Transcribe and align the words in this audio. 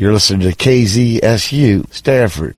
You're 0.00 0.14
listening 0.14 0.50
to 0.50 0.56
KZSU 0.56 1.92
Stanford. 1.92 2.56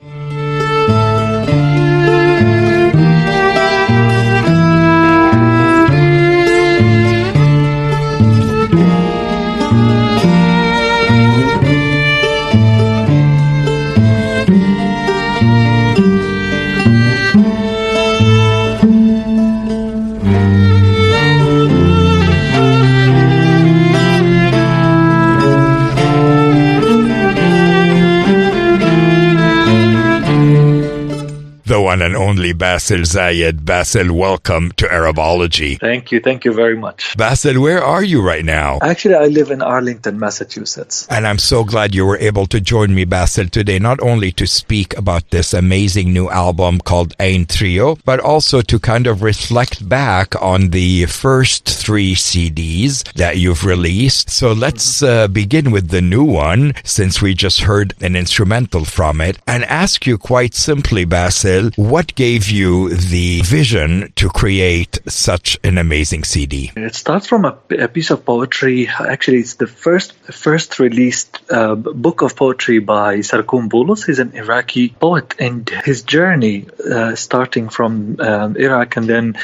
Basel 32.62 32.98
Zayed. 32.98 33.64
Basel, 33.64 34.14
welcome 34.14 34.70
to 34.76 34.88
Arabology. 34.88 35.74
Thank 35.74 36.12
you. 36.12 36.20
Thank 36.20 36.44
you 36.44 36.52
very 36.52 36.76
much. 36.76 37.16
Basel, 37.16 37.60
where 37.60 37.82
are 37.82 38.04
you 38.04 38.22
right 38.22 38.44
now? 38.44 38.78
Actually, 38.80 39.16
I 39.16 39.26
live 39.26 39.50
in 39.50 39.62
Arlington, 39.62 40.20
Massachusetts. 40.20 41.08
And 41.10 41.26
I'm 41.26 41.38
so 41.38 41.64
glad 41.64 41.92
you 41.92 42.06
were 42.06 42.18
able 42.18 42.46
to 42.46 42.60
join 42.60 42.94
me, 42.94 43.04
Basel, 43.04 43.48
today, 43.48 43.80
not 43.80 44.00
only 44.00 44.30
to 44.30 44.46
speak 44.46 44.96
about 44.96 45.28
this 45.30 45.52
amazing 45.52 46.12
new 46.12 46.30
album 46.30 46.78
called 46.78 47.18
Ayn 47.18 47.48
Trio, 47.48 47.96
but 48.04 48.20
also 48.20 48.62
to 48.62 48.78
kind 48.78 49.08
of 49.08 49.24
reflect 49.24 49.88
back 49.88 50.40
on 50.40 50.70
the 50.70 51.06
first 51.06 51.68
three 51.68 52.14
CDs 52.14 53.02
that 53.14 53.38
you've 53.38 53.64
released. 53.64 54.30
So 54.30 54.52
let's 54.52 55.02
uh, 55.02 55.26
begin 55.26 55.72
with 55.72 55.88
the 55.88 56.00
new 56.00 56.22
one, 56.22 56.74
since 56.84 57.20
we 57.20 57.34
just 57.34 57.62
heard 57.62 57.94
an 58.00 58.14
instrumental 58.14 58.84
from 58.84 59.20
it, 59.20 59.38
and 59.48 59.64
ask 59.64 60.06
you 60.06 60.16
quite 60.16 60.54
simply, 60.54 61.04
Basel, 61.04 61.70
what 61.74 62.14
gave 62.14 62.51
you 62.52 62.90
the 62.90 63.40
vision 63.42 64.12
to 64.16 64.28
create 64.28 65.00
such 65.08 65.58
an 65.64 65.78
amazing 65.78 66.24
CD? 66.24 66.70
It 66.76 66.94
starts 66.94 67.26
from 67.26 67.44
a, 67.44 67.58
a 67.78 67.88
piece 67.88 68.10
of 68.10 68.24
poetry. 68.24 68.88
Actually, 68.88 69.38
it's 69.38 69.54
the 69.54 69.66
first 69.66 70.12
first 70.30 70.78
released 70.78 71.40
uh, 71.50 71.74
book 71.74 72.22
of 72.22 72.36
poetry 72.36 72.78
by 72.78 73.22
Sargon 73.22 73.68
Boulus. 73.68 74.04
He's 74.06 74.18
an 74.18 74.32
Iraqi 74.34 74.90
poet, 74.90 75.34
and 75.38 75.68
his 75.84 76.02
journey, 76.02 76.66
uh, 76.90 77.14
starting 77.14 77.68
from 77.70 78.20
um, 78.20 78.56
Iraq 78.56 78.96
and 78.96 79.06
then 79.08 79.38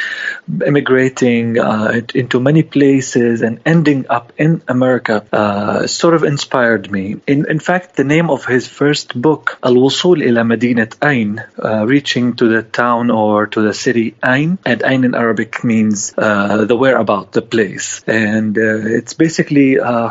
immigrating 0.64 1.58
uh, 1.58 2.00
into 2.14 2.40
many 2.40 2.62
places 2.62 3.42
and 3.42 3.60
ending 3.64 4.06
up 4.08 4.32
in 4.36 4.62
America, 4.68 5.24
uh, 5.32 5.86
sort 5.86 6.14
of 6.14 6.24
inspired 6.24 6.90
me. 6.90 7.16
In, 7.26 7.48
in 7.48 7.60
fact, 7.60 7.96
the 7.96 8.04
name 8.04 8.30
of 8.30 8.44
his 8.44 8.68
first 8.68 9.20
book, 9.20 9.58
Al 9.62 9.74
Wusul 9.74 10.22
ila 10.22 10.42
Madinat 10.42 10.96
Ain, 11.02 11.42
uh, 11.62 11.86
reaching 11.86 12.34
to 12.36 12.48
the 12.48 12.62
town 12.62 12.97
or 13.06 13.46
to 13.46 13.62
the 13.62 13.74
city 13.74 14.14
Ain, 14.24 14.58
and 14.64 14.82
Ain 14.84 15.04
in 15.04 15.14
Arabic 15.14 15.64
means 15.64 16.12
uh, 16.16 16.64
the 16.64 16.76
whereabout, 16.76 17.32
the 17.32 17.42
place, 17.42 18.02
and 18.06 18.56
uh, 18.58 18.98
it's 18.98 19.14
basically 19.14 19.78
uh, 19.80 20.10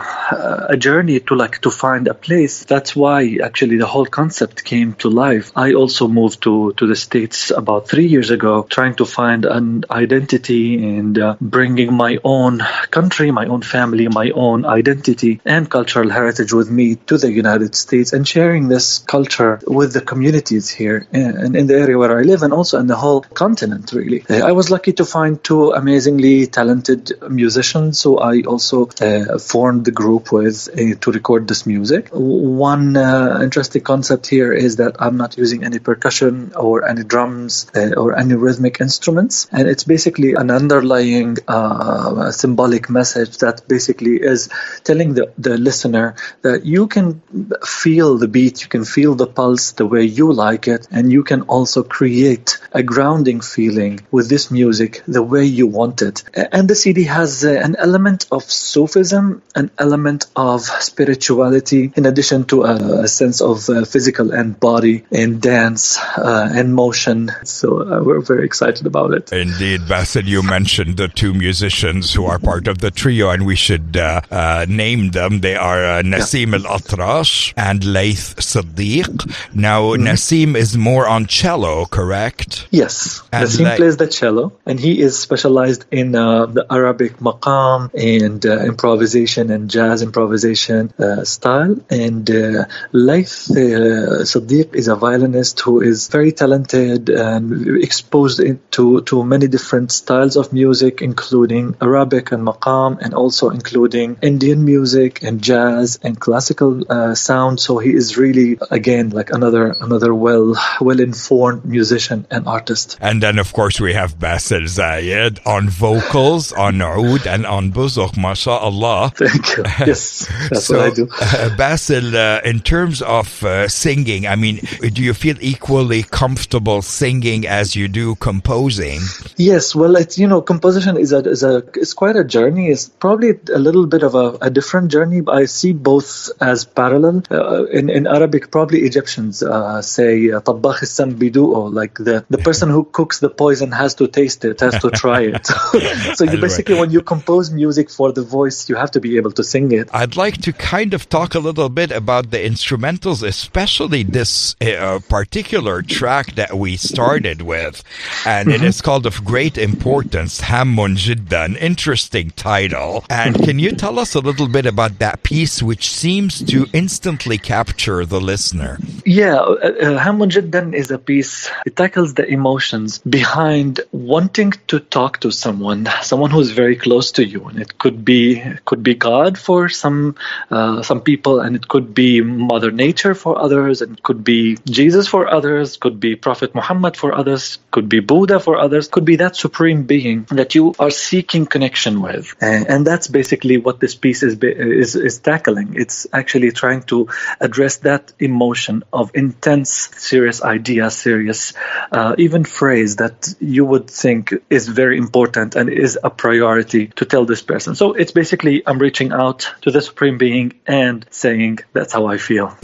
a 0.70 0.78
journey 0.78 1.20
to 1.20 1.36
like 1.36 1.62
to 1.62 1.72
find 1.72 2.08
a 2.08 2.14
place. 2.14 2.66
That's 2.66 2.96
why 2.96 3.38
actually 3.44 3.78
the 3.78 3.86
whole 3.86 4.06
concept 4.06 4.64
came 4.64 4.94
to 4.96 5.10
life. 5.10 5.52
I 5.56 5.74
also 5.74 6.08
moved 6.08 6.44
to 6.44 6.74
to 6.78 6.88
the 6.88 6.96
states 6.96 7.52
about 7.52 7.88
three 7.88 8.08
years 8.08 8.30
ago, 8.30 8.64
trying 8.78 8.96
to 8.96 9.06
find 9.06 9.46
an 9.46 9.86
identity 9.90 10.98
and 10.98 11.18
uh, 11.18 11.36
bringing 11.40 11.94
my 11.94 12.20
own 12.24 12.62
country, 12.92 13.32
my 13.32 13.46
own 13.46 13.62
family, 13.62 14.08
my 14.08 14.30
own 14.32 14.66
identity 14.66 15.42
and 15.46 15.70
cultural 15.70 16.10
heritage 16.10 16.54
with 16.54 16.70
me 16.70 16.96
to 17.08 17.18
the 17.18 17.32
United 17.32 17.76
States 17.76 18.14
and 18.14 18.28
sharing 18.28 18.68
this 18.68 19.00
culture 19.00 19.60
with 19.66 19.94
the 19.94 20.02
communities 20.02 20.70
here 20.70 21.08
and 21.12 21.56
in 21.56 21.68
the 21.68 21.76
area 21.76 21.98
where 21.98 22.18
I 22.20 22.24
live 22.24 22.42
and 22.44 22.54
also 22.54 22.67
in 22.74 22.88
the 22.88 22.96
whole 22.96 23.22
continent, 23.22 23.92
really. 23.94 24.24
Uh, 24.30 24.46
I 24.46 24.52
was 24.52 24.70
lucky 24.70 24.94
to 24.94 25.06
find 25.06 25.44
two 25.44 25.72
amazingly 25.72 26.48
talented 26.48 27.12
musicians 27.30 28.02
who 28.04 28.18
I 28.20 28.42
also 28.42 28.90
uh, 29.02 29.38
formed 29.40 29.86
the 29.86 29.92
group 29.92 30.32
with 30.32 30.70
uh, 30.70 30.96
to 31.02 31.12
record 31.12 31.48
this 31.48 31.66
music. 31.66 32.10
One 32.12 32.98
uh, 32.98 33.40
interesting 33.42 33.84
concept 33.84 34.28
here 34.28 34.54
is 34.54 34.78
that 34.78 34.98
I'm 35.00 35.18
not 35.18 35.38
using 35.38 35.64
any 35.64 35.80
percussion 35.80 36.54
or 36.56 36.88
any 36.88 37.04
drums 37.04 37.68
uh, 37.76 37.94
or 37.96 38.18
any 38.18 38.36
rhythmic 38.36 38.82
instruments, 38.82 39.48
and 39.52 39.68
it's 39.68 39.84
basically 39.84 40.34
an 40.34 40.52
underlying 40.52 41.38
uh, 41.48 42.32
symbolic 42.32 42.90
message 42.90 43.38
that 43.38 43.68
basically 43.68 44.18
is 44.22 44.50
telling 44.84 45.14
the, 45.14 45.32
the 45.38 45.58
listener 45.58 46.16
that 46.42 46.66
you 46.66 46.88
can 46.88 47.22
feel 47.66 48.18
the 48.18 48.28
beat, 48.28 48.62
you 48.62 48.70
can 48.70 48.86
feel 48.86 49.16
the 49.16 49.28
pulse 49.28 49.72
the 49.74 49.86
way 49.86 50.04
you 50.04 50.34
like 50.34 50.68
it, 50.68 50.88
and 50.92 51.12
you 51.12 51.24
can 51.24 51.42
also 51.44 51.84
create 51.84 52.57
a 52.72 52.84
grounding 52.84 53.42
feeling 53.42 54.00
with 54.12 54.30
this 54.30 54.52
music 54.52 55.02
the 55.08 55.24
way 55.24 55.46
you 55.46 55.68
want 55.68 56.02
it. 56.02 56.24
And 56.34 56.68
the 56.68 56.76
CD 56.76 57.04
has 57.04 57.44
uh, 57.44 57.52
an 57.52 57.76
element 57.78 58.28
of 58.32 58.44
Sufism, 58.44 59.42
an 59.56 59.72
element 59.78 60.28
of 60.36 60.62
spirituality, 60.62 61.92
in 61.96 62.06
addition 62.06 62.46
to 62.46 62.64
a, 62.64 63.04
a 63.04 63.08
sense 63.08 63.42
of 63.42 63.70
uh, 63.70 63.86
physical 63.86 64.32
and 64.32 64.60
body 64.60 65.04
and 65.12 65.42
dance 65.42 65.98
uh, 66.18 66.50
and 66.54 66.74
motion. 66.74 67.32
So 67.44 67.82
uh, 67.82 68.04
we're 68.04 68.22
very 68.22 68.46
excited 68.46 68.86
about 68.86 69.14
it. 69.14 69.32
Indeed, 69.32 69.88
Basel, 69.88 70.24
you 70.24 70.44
mentioned 70.44 70.98
the 70.98 71.08
two 71.08 71.34
musicians 71.34 72.14
who 72.14 72.26
are 72.26 72.40
part 72.40 72.68
of 72.68 72.80
the 72.80 72.92
trio, 72.92 73.30
and 73.30 73.46
we 73.46 73.56
should 73.56 73.98
uh, 73.98 74.22
uh, 74.32 74.66
name 74.68 75.12
them. 75.12 75.40
They 75.40 75.56
are 75.56 76.02
Nasim 76.04 76.52
yeah. 76.52 76.70
Al 76.70 76.80
Atrash 76.80 77.54
and 77.56 77.84
Laith 77.84 78.36
Sadiq. 78.38 79.08
Now, 79.54 79.82
mm-hmm. 79.94 80.08
Nasim 80.08 80.56
is 80.56 80.78
more 80.78 81.08
on 81.08 81.26
cello, 81.26 81.86
correct? 81.86 82.47
Yes. 82.72 83.24
Nassim 83.32 83.64
like, 83.64 83.78
plays 83.78 83.98
the 83.98 84.08
cello, 84.08 84.54
and 84.66 84.80
he 84.80 85.02
is 85.02 85.20
specialized 85.20 85.86
in 85.92 86.16
uh, 86.16 86.46
the 86.46 86.66
Arabic 86.70 87.18
maqam 87.18 87.90
and 87.94 88.46
uh, 88.46 88.60
improvisation 88.66 89.52
and 89.52 89.70
jazz 89.70 90.02
improvisation 90.02 90.94
uh, 91.00 91.24
style. 91.24 91.76
And 91.90 92.30
uh, 92.30 92.66
Laith 92.92 93.52
uh, 93.52 94.24
Sadiq 94.24 94.76
is 94.76 94.88
a 94.88 94.96
violinist 94.96 95.60
who 95.60 95.82
is 95.82 96.08
very 96.08 96.32
talented 96.32 97.10
and 97.10 97.84
exposed 97.84 98.42
to, 98.72 99.02
to 99.02 99.24
many 99.24 99.48
different 99.48 99.92
styles 99.92 100.36
of 100.36 100.54
music, 100.54 101.02
including 101.02 101.76
Arabic 101.82 102.32
and 102.32 102.46
maqam, 102.48 103.00
and 103.02 103.14
also 103.14 103.50
including 103.50 104.18
Indian 104.22 104.64
music 104.64 105.24
and 105.24 105.42
jazz 105.42 106.00
and 106.04 106.20
classical 106.20 106.84
uh, 106.92 107.16
sound. 107.16 107.60
So 107.60 107.78
he 107.78 107.94
is 107.94 108.18
really, 108.18 108.58
again, 108.72 109.10
like 109.10 109.32
another 109.32 109.76
another 109.80 110.14
well 110.14 110.56
well 110.82 111.00
informed 111.00 111.66
musician 111.66 112.26
an 112.38 112.48
artist. 112.48 112.98
And 113.02 113.22
then, 113.22 113.40
of 113.40 113.52
course, 113.54 113.80
we 113.80 113.94
have 113.94 114.20
Basel 114.20 114.62
Zayed 114.62 115.46
on 115.46 115.70
vocals, 115.70 116.54
on 116.54 116.82
oud, 116.82 117.28
and 117.28 117.46
on 117.46 117.72
buzuk, 117.72 118.18
mashallah. 118.18 119.12
Thank 119.16 119.58
you. 119.58 119.64
Yes, 119.88 120.28
that's 120.50 120.66
so, 120.66 120.78
what 120.78 120.92
I 120.92 120.94
do. 120.94 121.08
Uh, 121.22 121.56
Basel, 121.56 122.16
uh, 122.16 122.42
in 122.44 122.60
terms 122.60 123.02
of 123.02 123.44
uh, 123.44 123.68
singing, 123.68 124.28
I 124.28 124.36
mean, 124.36 124.60
do 124.82 125.02
you 125.04 125.14
feel 125.14 125.38
equally 125.40 126.04
comfortable 126.04 126.82
singing 126.82 127.48
as 127.48 127.76
you 127.76 127.88
do 127.88 128.16
composing? 128.16 129.00
Yes, 129.38 129.76
well, 129.76 129.96
it's, 129.96 130.18
you 130.18 130.28
know, 130.28 130.42
composition 130.42 130.98
is 130.98 131.12
a, 131.14 131.20
is 131.30 131.44
a 131.44 131.64
it's 131.76 131.94
quite 131.94 132.16
a 132.16 132.24
journey. 132.24 132.68
It's 132.70 132.90
probably 132.90 133.40
a 133.54 133.60
little 133.60 133.88
bit 133.88 134.04
of 134.04 134.16
a, 134.16 134.38
a 134.42 134.50
different 134.50 134.92
journey. 134.92 135.22
I 135.28 135.46
see 135.46 135.74
both 135.74 136.30
as 136.42 136.66
parallel. 136.66 137.24
Uh, 137.32 137.66
in, 137.66 137.90
in 137.90 138.08
Arabic, 138.08 138.52
probably 138.52 138.82
Egyptians 138.82 139.44
uh, 139.44 139.82
say, 139.82 140.30
طباخ 140.30 140.84
السم 140.84 141.74
like 141.74 141.96
the 141.96 142.26
the 142.30 142.38
person 142.38 142.70
who 142.70 142.84
cooks 142.84 143.20
the 143.20 143.30
poison 143.30 143.72
has 143.72 143.96
to 143.96 144.08
taste 144.08 144.44
it, 144.44 144.60
has 144.60 144.80
to 144.82 144.92
try 144.92 145.22
it. 145.22 145.46
so 146.16 146.26
you 146.26 146.40
basically, 146.40 146.76
when 146.76 146.92
you 146.92 147.02
compose 147.02 147.52
music 147.52 147.90
for 147.90 148.12
the 148.12 148.22
voice, 148.22 148.68
you 148.70 148.76
have 148.76 148.92
to 148.92 149.00
be 149.00 149.18
able 149.18 149.32
to 149.32 149.44
sing 149.44 149.72
it. 149.72 149.90
I'd 149.94 150.18
like 150.18 150.42
to 150.42 150.52
kind 150.52 150.94
of 150.94 151.08
talk 151.08 151.36
a 151.36 151.40
little 151.40 151.70
bit 151.70 151.92
about 151.92 152.32
the 152.32 152.38
instrumentals, 152.38 153.26
especially 153.26 154.04
this 154.04 154.56
uh, 154.62 155.00
particular 155.08 155.82
track 155.82 156.36
that 156.36 156.54
we 156.58 156.76
started 156.76 157.42
with. 157.42 157.84
And 158.26 158.50
mm-hmm. 158.50 158.64
it 158.64 158.68
is 158.68 158.82
called 158.82 159.06
Of 159.06 159.24
Great 159.24 159.58
Importance, 159.58 160.42
Hammun 160.42 160.98
Jiddan. 160.98 161.58
Interesting 161.58 162.32
title. 162.32 163.06
And 163.10 163.42
can 163.42 163.60
you 163.60 163.72
tell 163.72 164.00
us 164.00 164.16
a 164.16 164.20
little 164.20 164.48
bit 164.50 164.66
about 164.66 165.00
that 165.00 165.24
piece, 165.24 165.64
which 165.64 165.90
seems 165.90 166.44
to 166.46 166.68
instantly 166.74 167.38
capture 167.38 168.06
the 168.06 168.20
listener? 168.20 168.80
Yeah, 169.06 169.36
uh, 169.36 169.54
uh 169.54 170.04
Hammun 170.04 170.30
Jiddan 170.30 170.74
is 170.74 170.92
a 170.92 171.00
piece. 171.00 171.50
It 171.66 171.76
tackles 171.76 172.17
the 172.18 172.26
emotions 172.26 173.00
behind 173.00 173.80
wanting 173.92 174.52
to 174.68 174.80
talk 174.80 175.20
to 175.22 175.32
someone, 175.32 175.88
someone 176.02 176.32
who's 176.32 176.52
very 176.52 176.76
close 176.76 177.12
to 177.14 177.26
you, 177.26 177.46
and 177.46 177.60
it 177.60 177.78
could 177.78 178.04
be 178.04 178.44
could 178.66 178.84
be 178.84 178.96
God 178.96 179.38
for 179.38 179.70
some 179.70 180.16
uh, 180.52 180.82
some 180.82 181.02
people, 181.02 181.40
and 181.40 181.56
it 181.56 181.68
could 181.68 181.94
be 181.94 182.22
Mother 182.22 182.72
Nature 182.72 183.16
for 183.16 183.40
others, 183.40 183.82
and 183.82 183.98
it 183.98 184.04
could 184.04 184.24
be 184.24 184.58
Jesus 184.66 185.08
for 185.08 185.28
others, 185.38 185.78
could 185.78 186.00
be 186.00 186.16
Prophet 186.16 186.54
Muhammad 186.54 186.98
for 186.98 187.14
others, 187.16 187.60
could 187.72 187.88
be 187.88 188.00
Buddha 188.00 188.40
for 188.40 188.58
others, 188.58 188.88
could 188.88 189.06
be 189.06 189.18
that 189.18 189.36
supreme 189.36 189.84
being 189.84 190.26
that 190.30 190.56
you 190.56 190.74
are 190.80 190.92
seeking 190.92 191.46
connection 191.46 192.02
with, 192.02 192.36
and, 192.42 192.68
and 192.68 192.88
that's 192.88 193.08
basically 193.08 193.58
what 193.58 193.80
this 193.80 193.96
piece 193.96 194.24
is 194.24 194.38
is 194.42 194.96
is 194.96 195.20
tackling. 195.20 195.76
It's 195.76 196.08
actually 196.12 196.52
trying 196.52 196.84
to 196.84 197.08
address 197.40 197.78
that 197.90 198.12
emotion 198.20 198.84
of 198.92 199.12
intense, 199.14 199.72
serious 199.98 200.42
idea, 200.42 200.90
serious, 200.90 201.54
uh, 201.92 202.07
Uh, 202.08 202.16
even 202.18 202.46
phrase 202.46 202.96
that 202.96 203.36
you 203.42 203.66
would 203.66 203.90
think 203.90 204.34
is 204.50 204.70
very 204.70 204.98
important 204.98 205.58
and 205.58 205.70
is 205.70 206.00
a 206.02 206.10
priority 206.10 206.88
to 206.88 207.04
tell 207.04 207.26
this 207.26 207.42
person. 207.42 207.76
So 207.76 207.92
it's 207.92 208.14
basically 208.14 208.64
I'm 208.66 208.80
reaching 208.80 209.12
out 209.12 209.54
to 209.64 209.72
the 209.72 209.82
Supreme 209.82 210.18
Being 210.18 210.54
and 210.66 211.06
saying, 211.10 211.60
that's 211.74 211.92
how 211.92 212.06
I 212.06 212.18
feel. 212.18 212.56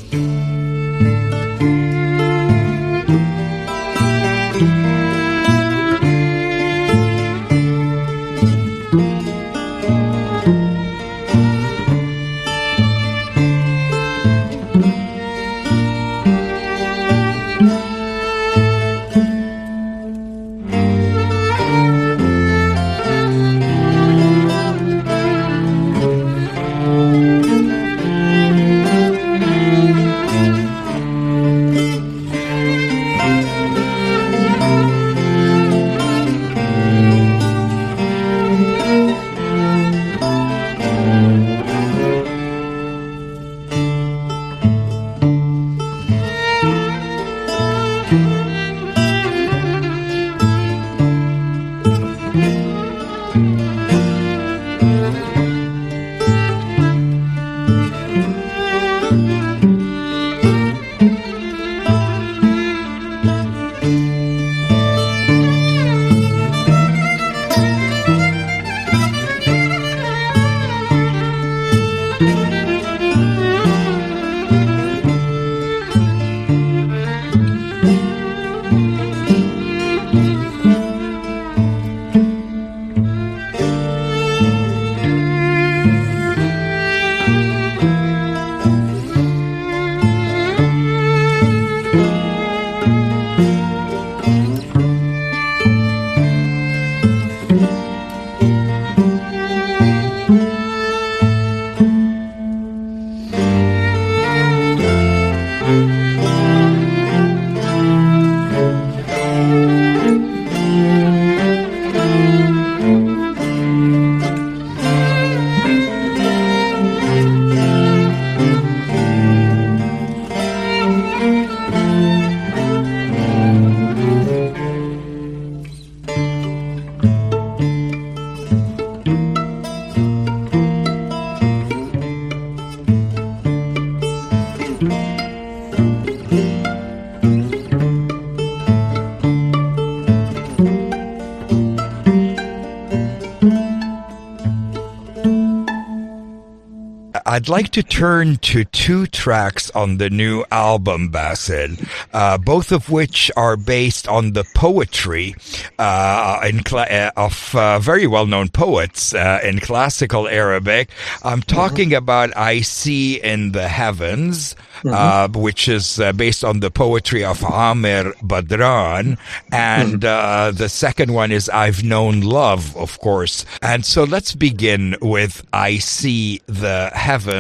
I'd 147.44 147.50
like 147.50 147.72
to 147.72 147.84
turn 147.84 148.38
to 148.38 148.63
two 148.63 149.06
tracks 149.06 149.69
on 149.72 149.98
the 149.98 150.10
new 150.10 150.45
album, 150.50 151.10
Basel, 151.10 151.75
uh, 152.13 152.38
both 152.38 152.72
of 152.72 152.90
which 152.90 153.30
are 153.36 153.57
based 153.57 154.07
on 154.07 154.31
the 154.31 154.45
poetry 154.56 155.36
uh, 155.78 156.40
cl- 156.66 156.88
uh, 156.90 157.12
of 157.18 157.54
uh, 157.54 157.80
very 157.80 158.07
well-known 158.07 158.48
poets 158.48 159.13
uh, 159.13 159.42
in 159.44 159.60
classical 159.60 160.30
Arabic. 160.30 160.90
I'm 161.25 161.42
talking 161.42 161.90
mm-hmm. 161.90 161.98
about 161.98 162.38
"I 162.38 162.62
See 162.62 163.19
in 163.19 163.51
the 163.51 163.68
Heavens." 163.68 164.56
Mm-hmm. 164.84 165.36
Uh, 165.36 165.39
which 165.39 165.69
is 165.69 165.98
uh, 166.01 166.12
based 166.12 166.44
on 166.44 166.60
the 166.60 166.69
poetry 166.69 167.24
of 167.24 167.42
Amir 167.42 168.12
Badran. 168.22 169.18
And 169.50 170.01
mm-hmm. 170.01 170.06
uh, 170.06 170.51
the 170.51 170.68
second 170.68 171.13
one 171.13 171.31
is 171.31 171.48
I've 171.48 171.86
Known 171.86 172.19
Love, 172.19 172.75
of 172.75 173.00
course. 173.00 173.46
And 173.62 173.86
so 173.86 174.04
let's 174.04 174.36
begin 174.36 174.98
with 175.01 175.48
I 175.54 175.78
See 175.78 176.42
the 176.48 176.92
Heavens, 176.94 177.32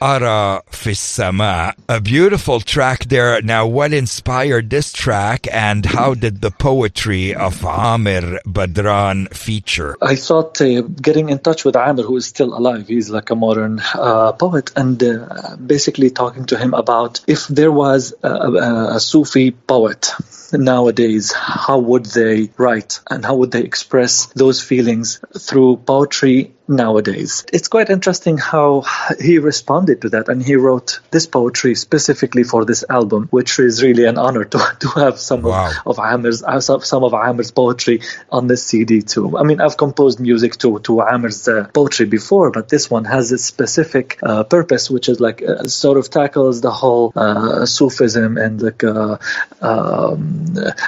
Ara 0.00 0.62
Fissama. 0.70 1.74
A 1.88 2.00
beautiful 2.00 2.60
track 2.60 3.04
there. 3.04 3.40
Now, 3.42 3.66
what 3.66 3.92
inspired 3.92 4.70
this 4.70 4.92
track 4.92 5.46
and 5.52 5.84
how 5.84 6.14
did 6.14 6.40
the 6.40 6.50
poetry 6.50 7.34
of 7.34 7.64
Amir 7.64 8.40
Badran 8.46 9.34
feature? 9.34 9.96
I 10.00 10.16
thought 10.16 10.60
uh, 10.60 10.82
getting 10.82 11.28
in 11.28 11.38
touch 11.38 11.64
with 11.64 11.76
Amir, 11.76 12.04
who 12.04 12.16
is 12.16 12.26
still 12.26 12.56
alive, 12.56 12.88
he's 12.88 13.10
like 13.10 13.30
a 13.30 13.34
modern 13.34 13.80
uh, 13.94 14.32
poet, 14.32 14.70
and 14.76 15.02
uh, 15.02 15.56
basically 15.56 16.10
talking 16.10 16.46
to 16.46 16.58
him 16.58 16.74
about 16.74 17.20
if 17.26 17.46
there 17.48 17.72
was 17.72 18.14
a, 18.22 18.28
a, 18.28 18.96
a 18.96 19.00
Sufi 19.00 19.50
poet 19.50 20.12
nowadays, 20.52 21.32
how 21.32 21.78
would 21.78 22.06
they 22.06 22.50
write 22.56 23.00
and 23.10 23.24
how 23.24 23.36
would 23.36 23.50
they 23.50 23.62
express 23.62 24.26
those 24.34 24.62
feelings 24.62 25.20
through 25.38 25.78
poetry 25.78 26.54
nowadays. 26.68 27.44
It's 27.52 27.68
quite 27.68 27.90
interesting 27.90 28.38
how 28.38 28.84
he 29.20 29.38
responded 29.38 30.02
to 30.02 30.10
that, 30.10 30.28
and 30.28 30.42
he 30.42 30.56
wrote 30.56 31.00
this 31.10 31.26
poetry 31.26 31.74
specifically 31.74 32.44
for 32.44 32.64
this 32.64 32.84
album, 32.88 33.28
which 33.30 33.58
is 33.58 33.82
really 33.82 34.04
an 34.04 34.18
honor 34.18 34.44
to, 34.44 34.58
to 34.80 34.88
have 34.88 35.18
some 35.18 35.42
wow. 35.42 35.70
of, 35.84 35.98
of 35.98 36.04
Amir's 36.04 36.42
uh, 36.42 36.60
some 36.60 37.04
of 37.04 37.14
Amir's 37.14 37.50
poetry 37.50 38.00
on 38.30 38.46
this 38.46 38.64
CD 38.64 39.02
too. 39.02 39.36
I 39.36 39.42
mean, 39.42 39.60
I've 39.60 39.76
composed 39.76 40.20
music 40.20 40.56
to 40.58 40.78
to 40.80 41.02
Amir's 41.02 41.46
uh, 41.48 41.68
poetry 41.72 42.06
before, 42.06 42.50
but 42.50 42.68
this 42.68 42.90
one 42.90 43.04
has 43.04 43.32
a 43.32 43.38
specific 43.38 44.18
uh, 44.22 44.44
purpose, 44.44 44.90
which 44.90 45.08
is 45.08 45.20
like 45.20 45.42
uh, 45.42 45.64
sort 45.64 45.98
of 45.98 46.10
tackles 46.10 46.60
the 46.60 46.70
whole 46.70 47.12
uh, 47.14 47.66
Sufism 47.66 48.38
and 48.38 48.62
like 48.62 48.84
uh, 48.84 49.18
um, 49.60 50.43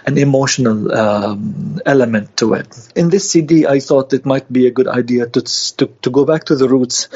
an 0.07 0.19
emotional 0.19 0.93
um, 0.93 1.81
element 1.85 2.37
to 2.39 2.55
it. 2.55 2.69
In 2.95 3.11
this 3.11 3.31
CD, 3.31 3.67
I 3.67 3.81
thought 3.81 4.13
it 4.13 4.27
might 4.27 4.51
be 4.53 4.67
a 4.67 4.71
good 4.71 4.89
idea 4.89 5.27
to 5.27 5.41
to, 5.79 5.87
to 6.03 6.11
go 6.11 6.25
back 6.25 6.45
to 6.45 6.57
the 6.57 6.69
roots 6.69 7.09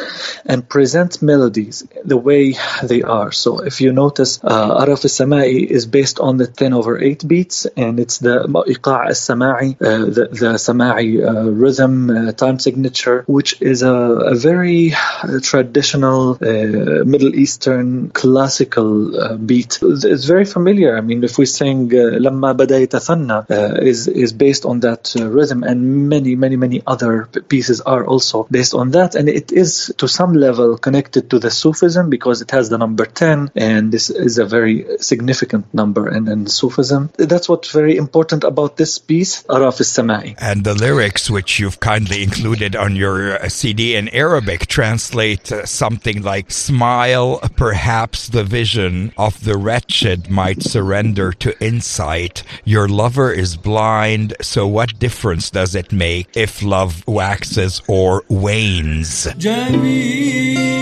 and 0.45 0.69
present 0.69 1.23
melodies 1.23 1.87
the 2.05 2.17
way 2.17 2.55
they 2.83 3.03
are. 3.03 3.33
So 3.33 3.61
if 3.61 3.81
you 3.81 3.93
notice, 3.93 4.41
uh, 4.43 4.83
Araf 4.83 5.05
al-Samai 5.05 5.67
is 5.67 5.87
based 5.87 6.21
on 6.21 6.37
the 6.37 6.47
10 6.47 6.73
over 6.73 6.99
8 6.99 7.27
beats 7.27 7.67
and 7.67 8.01
it's 8.01 8.19
the 8.19 8.45
Iqa' 8.47 9.07
al-Samai, 9.07 9.81
uh, 9.81 9.99
the, 10.17 10.29
the 10.31 10.53
Samai 10.67 11.01
uh, 11.27 11.51
rhythm, 11.51 12.11
uh, 12.11 12.33
time 12.33 12.59
signature, 12.59 13.25
which 13.27 13.61
is 13.61 13.83
a, 13.83 13.93
a 13.93 14.35
very 14.35 14.93
uh, 14.95 15.41
traditional 15.43 16.33
uh, 16.33 17.05
Middle 17.05 17.35
Eastern 17.35 18.11
classical 18.11 19.21
uh, 19.21 19.37
beat. 19.37 19.79
It's 19.83 20.25
very 20.25 20.45
familiar. 20.45 20.97
I 20.97 21.01
mean, 21.01 21.25
if 21.25 21.39
we 21.39 21.47
sing 21.47 21.89
"Lamma 22.25 22.55
Bada 22.57 22.77
Yatathanna," 22.85 23.39
uh, 23.51 23.81
is 23.81 24.09
is 24.09 24.33
based 24.33 24.65
on 24.65 24.81
that 24.81 25.15
uh, 25.19 25.29
rhythm, 25.29 25.63
and 25.63 26.09
many, 26.09 26.35
many, 26.37 26.57
many 26.57 26.83
other 26.87 27.27
pieces 27.49 27.81
are 27.81 28.05
also 28.05 28.47
based 28.51 28.75
on 28.75 28.91
that. 28.93 29.15
And 29.15 29.29
it 29.29 29.53
is 29.53 29.93
to 29.99 30.09
some 30.09 30.33
level 30.35 30.79
connected 30.79 31.31
to 31.31 31.39
the 31.39 31.51
Sufism 31.51 32.11
because 32.11 32.43
it 32.43 32.51
has 32.51 32.69
the 32.69 32.79
number 32.79 33.07
ten, 33.07 33.51
and 33.55 33.93
this 33.93 34.11
is 34.11 34.39
a 34.39 34.47
very 34.47 34.87
significant 35.01 35.73
number 35.73 36.09
in, 36.09 36.29
in 36.29 36.47
Sufism. 36.47 37.11
That's 37.17 37.49
what's 37.49 37.71
very 37.71 37.97
important 37.97 38.45
about 38.45 38.77
this 38.77 38.99
piece, 38.99 39.43
Araf 39.45 39.81
al-Samai. 39.81 40.35
And 40.39 40.65
the 40.65 40.75
lyrics, 40.75 41.31
which 41.31 41.59
you've 41.59 41.81
kindly 41.81 42.23
included 42.23 42.77
on 42.77 42.97
your 42.97 43.35
uh, 43.35 43.49
CD 43.49 43.97
in 43.97 44.09
Arabic, 44.09 44.67
translate 44.67 45.47
something 45.65 46.23
like 46.23 46.51
Smile, 46.51 47.41
perhaps 47.57 48.29
the 48.29 48.45
vision 48.45 49.13
of 49.17 49.45
the 49.45 49.57
wretched 49.57 50.31
might 50.31 50.63
surrender 50.63 51.33
to 51.33 51.59
insight 51.63 52.10
sight, 52.11 52.43
your 52.65 52.89
lover 52.89 53.33
is 53.33 53.57
blind, 53.57 54.35
so 54.41 54.67
what 54.67 54.99
difference 54.99 55.49
does 55.51 55.77
it 55.77 55.93
make 55.93 56.27
if 56.35 56.61
love 56.63 57.07
waxes 57.07 57.83
or 57.87 58.25
wanes? 58.29 59.29
Jamie. 59.39 60.81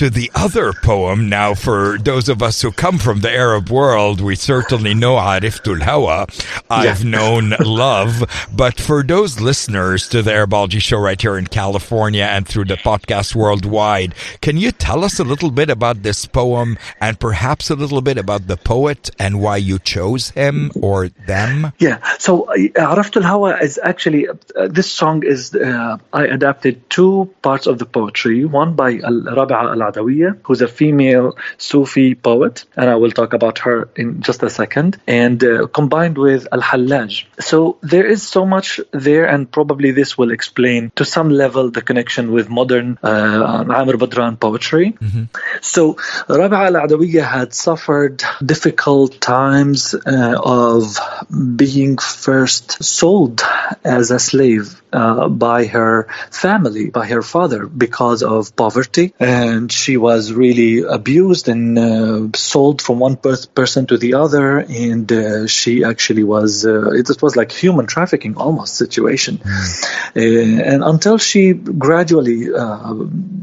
To 0.00 0.08
the 0.08 0.30
other 0.34 0.69
poem. 0.82 1.28
Now, 1.28 1.54
for 1.54 1.98
those 1.98 2.28
of 2.28 2.42
us 2.42 2.62
who 2.62 2.72
come 2.72 2.98
from 2.98 3.20
the 3.20 3.30
Arab 3.30 3.70
world, 3.70 4.20
we 4.20 4.34
certainly 4.36 4.94
know 4.94 5.16
Ariftul 5.16 5.82
Hawa. 5.82 6.26
I've 6.70 7.02
yeah. 7.02 7.10
known 7.16 7.54
love. 7.60 8.22
But 8.52 8.80
for 8.80 9.02
those 9.02 9.40
listeners 9.40 10.08
to 10.08 10.22
the 10.22 10.32
Arabology 10.32 10.78
Show 10.78 10.98
right 10.98 11.20
here 11.20 11.38
in 11.38 11.46
California 11.46 12.24
and 12.24 12.46
through 12.46 12.66
the 12.66 12.76
podcast 12.76 13.34
worldwide, 13.34 14.14
can 14.40 14.56
you 14.56 14.72
tell 14.72 15.04
us 15.04 15.18
a 15.18 15.24
little 15.24 15.50
bit 15.50 15.70
about 15.70 16.02
this 16.02 16.26
poem 16.26 16.78
and 17.00 17.18
perhaps 17.18 17.70
a 17.70 17.74
little 17.74 18.00
bit 18.00 18.18
about 18.18 18.46
the 18.46 18.56
poet 18.56 19.10
and 19.18 19.40
why 19.40 19.56
you 19.56 19.78
chose 19.78 20.30
him 20.30 20.70
or 20.74 21.08
them? 21.08 21.72
Yeah. 21.78 21.98
So, 22.18 22.44
uh, 22.44 22.54
Ariftul 22.94 23.22
Hawa 23.22 23.58
is 23.58 23.78
actually, 23.82 24.28
uh, 24.28 24.34
this 24.68 24.90
song 24.90 25.24
is, 25.24 25.54
uh, 25.54 25.98
I 26.12 26.26
adapted 26.26 26.88
two 26.90 27.32
parts 27.42 27.66
of 27.66 27.78
the 27.78 27.86
poetry, 27.86 28.44
one 28.44 28.74
by 28.74 28.94
Rabi'a 28.94 29.72
Al 29.74 29.92
Adawiya, 29.92 30.38
who's 30.42 30.62
a 30.62 30.68
female 30.70 31.36
Sufi 31.58 32.14
poet, 32.14 32.64
and 32.76 32.88
I 32.88 32.96
will 32.96 33.10
talk 33.10 33.32
about 33.32 33.58
her 33.60 33.88
in 33.96 34.22
just 34.22 34.42
a 34.42 34.50
second, 34.50 35.00
and 35.06 35.42
uh, 35.44 35.66
combined 35.66 36.18
with 36.18 36.48
Al-Hallaj. 36.52 37.24
So 37.40 37.78
there 37.82 38.06
is 38.06 38.26
so 38.26 38.46
much 38.46 38.80
there, 38.92 39.26
and 39.26 39.50
probably 39.50 39.90
this 39.90 40.16
will 40.16 40.30
explain 40.30 40.92
to 40.96 41.04
some 41.04 41.30
level 41.30 41.70
the 41.70 41.82
connection 41.82 42.32
with 42.32 42.48
modern 42.48 42.98
uh, 43.02 43.64
Amr 43.80 43.94
Badran 43.94 44.38
poetry. 44.38 44.96
So 45.60 45.94
Rabi'a 46.28 46.66
al-Adawiyya 46.74 47.24
had 47.24 47.54
suffered 47.54 48.22
difficult 48.44 49.20
times 49.20 49.94
uh, 49.94 50.40
of 50.42 50.98
being 51.56 51.98
first 51.98 52.82
sold 52.82 53.42
as 53.84 54.10
a 54.10 54.18
slave 54.18 54.80
uh, 54.92 55.28
by 55.28 55.66
her 55.66 56.08
family, 56.30 56.90
by 56.90 57.06
her 57.06 57.22
father, 57.22 57.66
because 57.66 58.22
of 58.22 58.56
poverty. 58.56 59.14
And 59.18 59.70
she 59.70 59.96
was 59.96 60.32
really 60.32 60.82
abused 60.82 61.48
and 61.48 61.78
uh, 61.78 62.28
sold 62.36 62.82
from 62.82 62.98
one 62.98 63.16
per- 63.16 63.46
person 63.54 63.86
to 63.86 63.98
the 63.98 64.14
other. 64.14 64.58
And 64.58 65.10
uh, 65.12 65.46
she 65.46 65.84
actually 65.84 66.24
was, 66.24 66.64
uh, 66.64 66.90
it, 66.90 67.22
was 67.22 67.36
like 67.36 67.52
human 67.52 67.86
trafficking 67.86 68.36
almost 68.36 68.76
situation. 68.76 69.40
Uh, 69.44 70.20
and 70.20 70.82
until 70.82 71.18
she 71.18 71.52
gradually, 71.52 72.52
uh, 72.52 72.94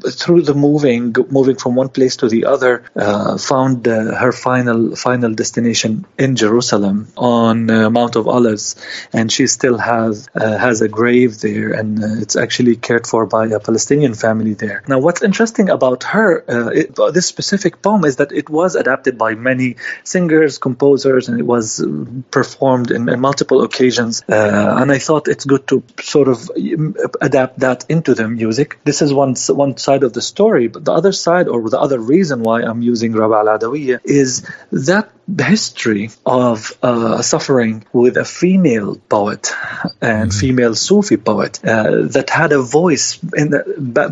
through 0.09 0.41
the 0.41 0.53
moving, 0.53 1.15
moving 1.29 1.55
from 1.55 1.75
one 1.75 1.89
place 1.89 2.17
to 2.17 2.27
the 2.29 2.45
other, 2.45 2.83
uh, 2.95 3.37
found 3.37 3.87
uh, 3.87 4.15
her 4.15 4.31
final 4.31 4.95
final 4.95 5.33
destination 5.33 6.05
in 6.17 6.35
Jerusalem 6.35 7.07
on 7.15 7.69
uh, 7.69 7.89
Mount 7.89 8.15
of 8.15 8.27
Olives, 8.27 8.75
and 9.13 9.31
she 9.31 9.47
still 9.47 9.77
has 9.77 10.27
uh, 10.35 10.57
has 10.57 10.81
a 10.81 10.87
grave 10.87 11.36
there, 11.41 11.71
and 11.71 12.03
uh, 12.03 12.21
it's 12.23 12.35
actually 12.35 12.75
cared 12.75 13.05
for 13.07 13.25
by 13.25 13.47
a 13.47 13.59
Palestinian 13.59 14.13
family 14.13 14.53
there. 14.53 14.83
Now, 14.87 14.99
what's 14.99 15.21
interesting 15.21 15.69
about 15.69 16.03
her, 16.03 16.43
uh, 16.47 16.69
it, 16.69 16.95
this 17.13 17.27
specific 17.27 17.81
poem, 17.81 18.05
is 18.05 18.17
that 18.17 18.31
it 18.31 18.49
was 18.49 18.75
adapted 18.75 19.17
by 19.17 19.35
many 19.35 19.75
singers, 20.03 20.57
composers, 20.57 21.29
and 21.29 21.39
it 21.39 21.45
was 21.45 21.79
uh, 21.79 21.87
performed 22.31 22.91
in, 22.91 23.09
in 23.09 23.19
multiple 23.19 23.63
occasions. 23.63 24.23
Uh, 24.29 24.77
and 24.79 24.91
I 24.91 24.99
thought 24.99 25.27
it's 25.27 25.45
good 25.45 25.67
to 25.67 25.83
sort 26.01 26.27
of 26.27 26.49
um, 26.51 26.95
adapt 27.21 27.59
that 27.59 27.85
into 27.89 28.13
the 28.13 28.27
music. 28.27 28.79
This 28.83 29.01
is 29.01 29.13
one 29.13 29.35
one 29.49 29.77
side 29.77 30.03
of 30.03 30.13
the 30.13 30.21
story, 30.21 30.67
but 30.67 30.85
the 30.85 30.93
other 30.93 31.11
side, 31.11 31.47
or 31.47 31.69
the 31.69 31.79
other 31.79 31.99
reason 31.99 32.43
why 32.43 32.61
I'm 32.61 32.81
using 32.81 33.13
Rab'a 33.13 33.39
al-Adawiyya, 33.47 33.99
is 34.03 34.47
that 34.71 35.11
the 35.27 35.43
history 35.43 36.09
of 36.25 36.71
uh, 36.81 37.21
suffering 37.21 37.83
with 37.91 38.15
a 38.15 38.23
female 38.23 38.95
poet 38.95 39.53
and 40.01 40.33
female 40.33 40.73
Sufi 40.73 41.17
poet 41.27 41.59
uh, 41.63 42.07
that 42.15 42.29
had 42.29 42.51
a 42.53 42.61
voice 42.61 43.19
in 43.35 43.49
the, 43.51 43.61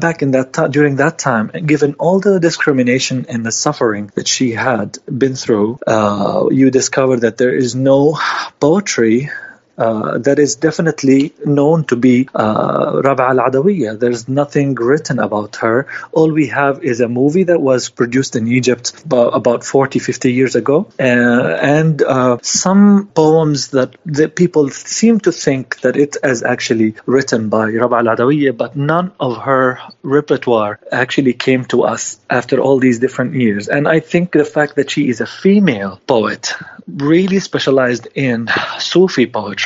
back 0.06 0.22
in 0.22 0.32
that 0.32 0.54
time 0.54 0.72
during 0.72 0.98
that 0.98 1.18
time, 1.18 1.48
given 1.74 1.96
all 1.96 2.20
the 2.20 2.40
discrimination 2.40 3.26
and 3.30 3.46
the 3.46 3.52
suffering 3.52 4.12
that 4.16 4.28
she 4.28 4.52
had 4.52 4.98
been 5.24 5.36
through, 5.36 5.80
uh, 5.88 6.48
you 6.52 6.72
discover 6.72 7.16
that 7.26 7.38
there 7.38 7.56
is 7.56 7.76
no 7.76 8.18
poetry 8.60 9.30
uh, 9.77 10.17
that 10.20 10.39
is 10.39 10.55
definitely 10.55 11.34
known 11.46 11.84
to 11.86 11.96
be 11.96 12.29
uh, 12.34 12.94
Rab'a 12.94 13.29
al 13.29 13.51
Adawiyya. 13.51 14.00
There's 14.00 14.27
nothing 14.27 14.75
written 14.75 15.20
about 15.20 15.58
her. 15.58 15.88
All 16.12 16.32
we 16.32 16.48
have 16.48 16.84
is 16.84 17.01
a 17.01 17.10
movie 17.10 17.44
that 17.44 17.62
was 17.62 17.89
produced 17.89 18.36
in 18.36 18.48
Egypt 18.48 19.03
about, 19.05 19.36
about 19.36 19.63
40, 19.63 20.00
50 20.00 20.32
years 20.32 20.55
ago, 20.55 20.88
uh, 21.00 21.03
and 21.03 22.01
uh, 22.01 22.38
some 22.41 23.08
poems 23.08 23.70
that, 23.70 23.96
that 24.05 24.36
people 24.36 24.70
seem 24.70 25.20
to 25.22 25.32
think 25.32 25.82
that 25.82 25.98
it 25.98 26.17
is 26.24 26.44
actually 26.44 26.96
written 27.05 27.50
by 27.50 27.72
Rab'a 27.72 28.08
al 28.08 28.15
Adawiyya, 28.15 28.55
but 28.55 28.75
none 28.75 29.12
of 29.20 29.38
her 29.38 29.79
repertoire 30.03 30.79
actually 30.91 31.34
came 31.34 31.65
to 31.65 31.84
us 31.84 32.17
after 32.29 32.60
all 32.60 32.79
these 32.79 33.00
different 33.00 33.34
years. 33.34 33.67
And 33.67 33.88
I 33.88 34.00
think 34.00 34.32
the 34.32 34.46
fact 34.46 34.75
that 34.75 34.89
she 34.89 35.10
is 35.10 35.22
a 35.22 35.27
female 35.27 36.00
poet 36.08 36.53
really 36.88 37.39
specialized 37.39 38.08
in 38.15 38.48
Sufi 38.79 39.25
poetry. 39.25 39.65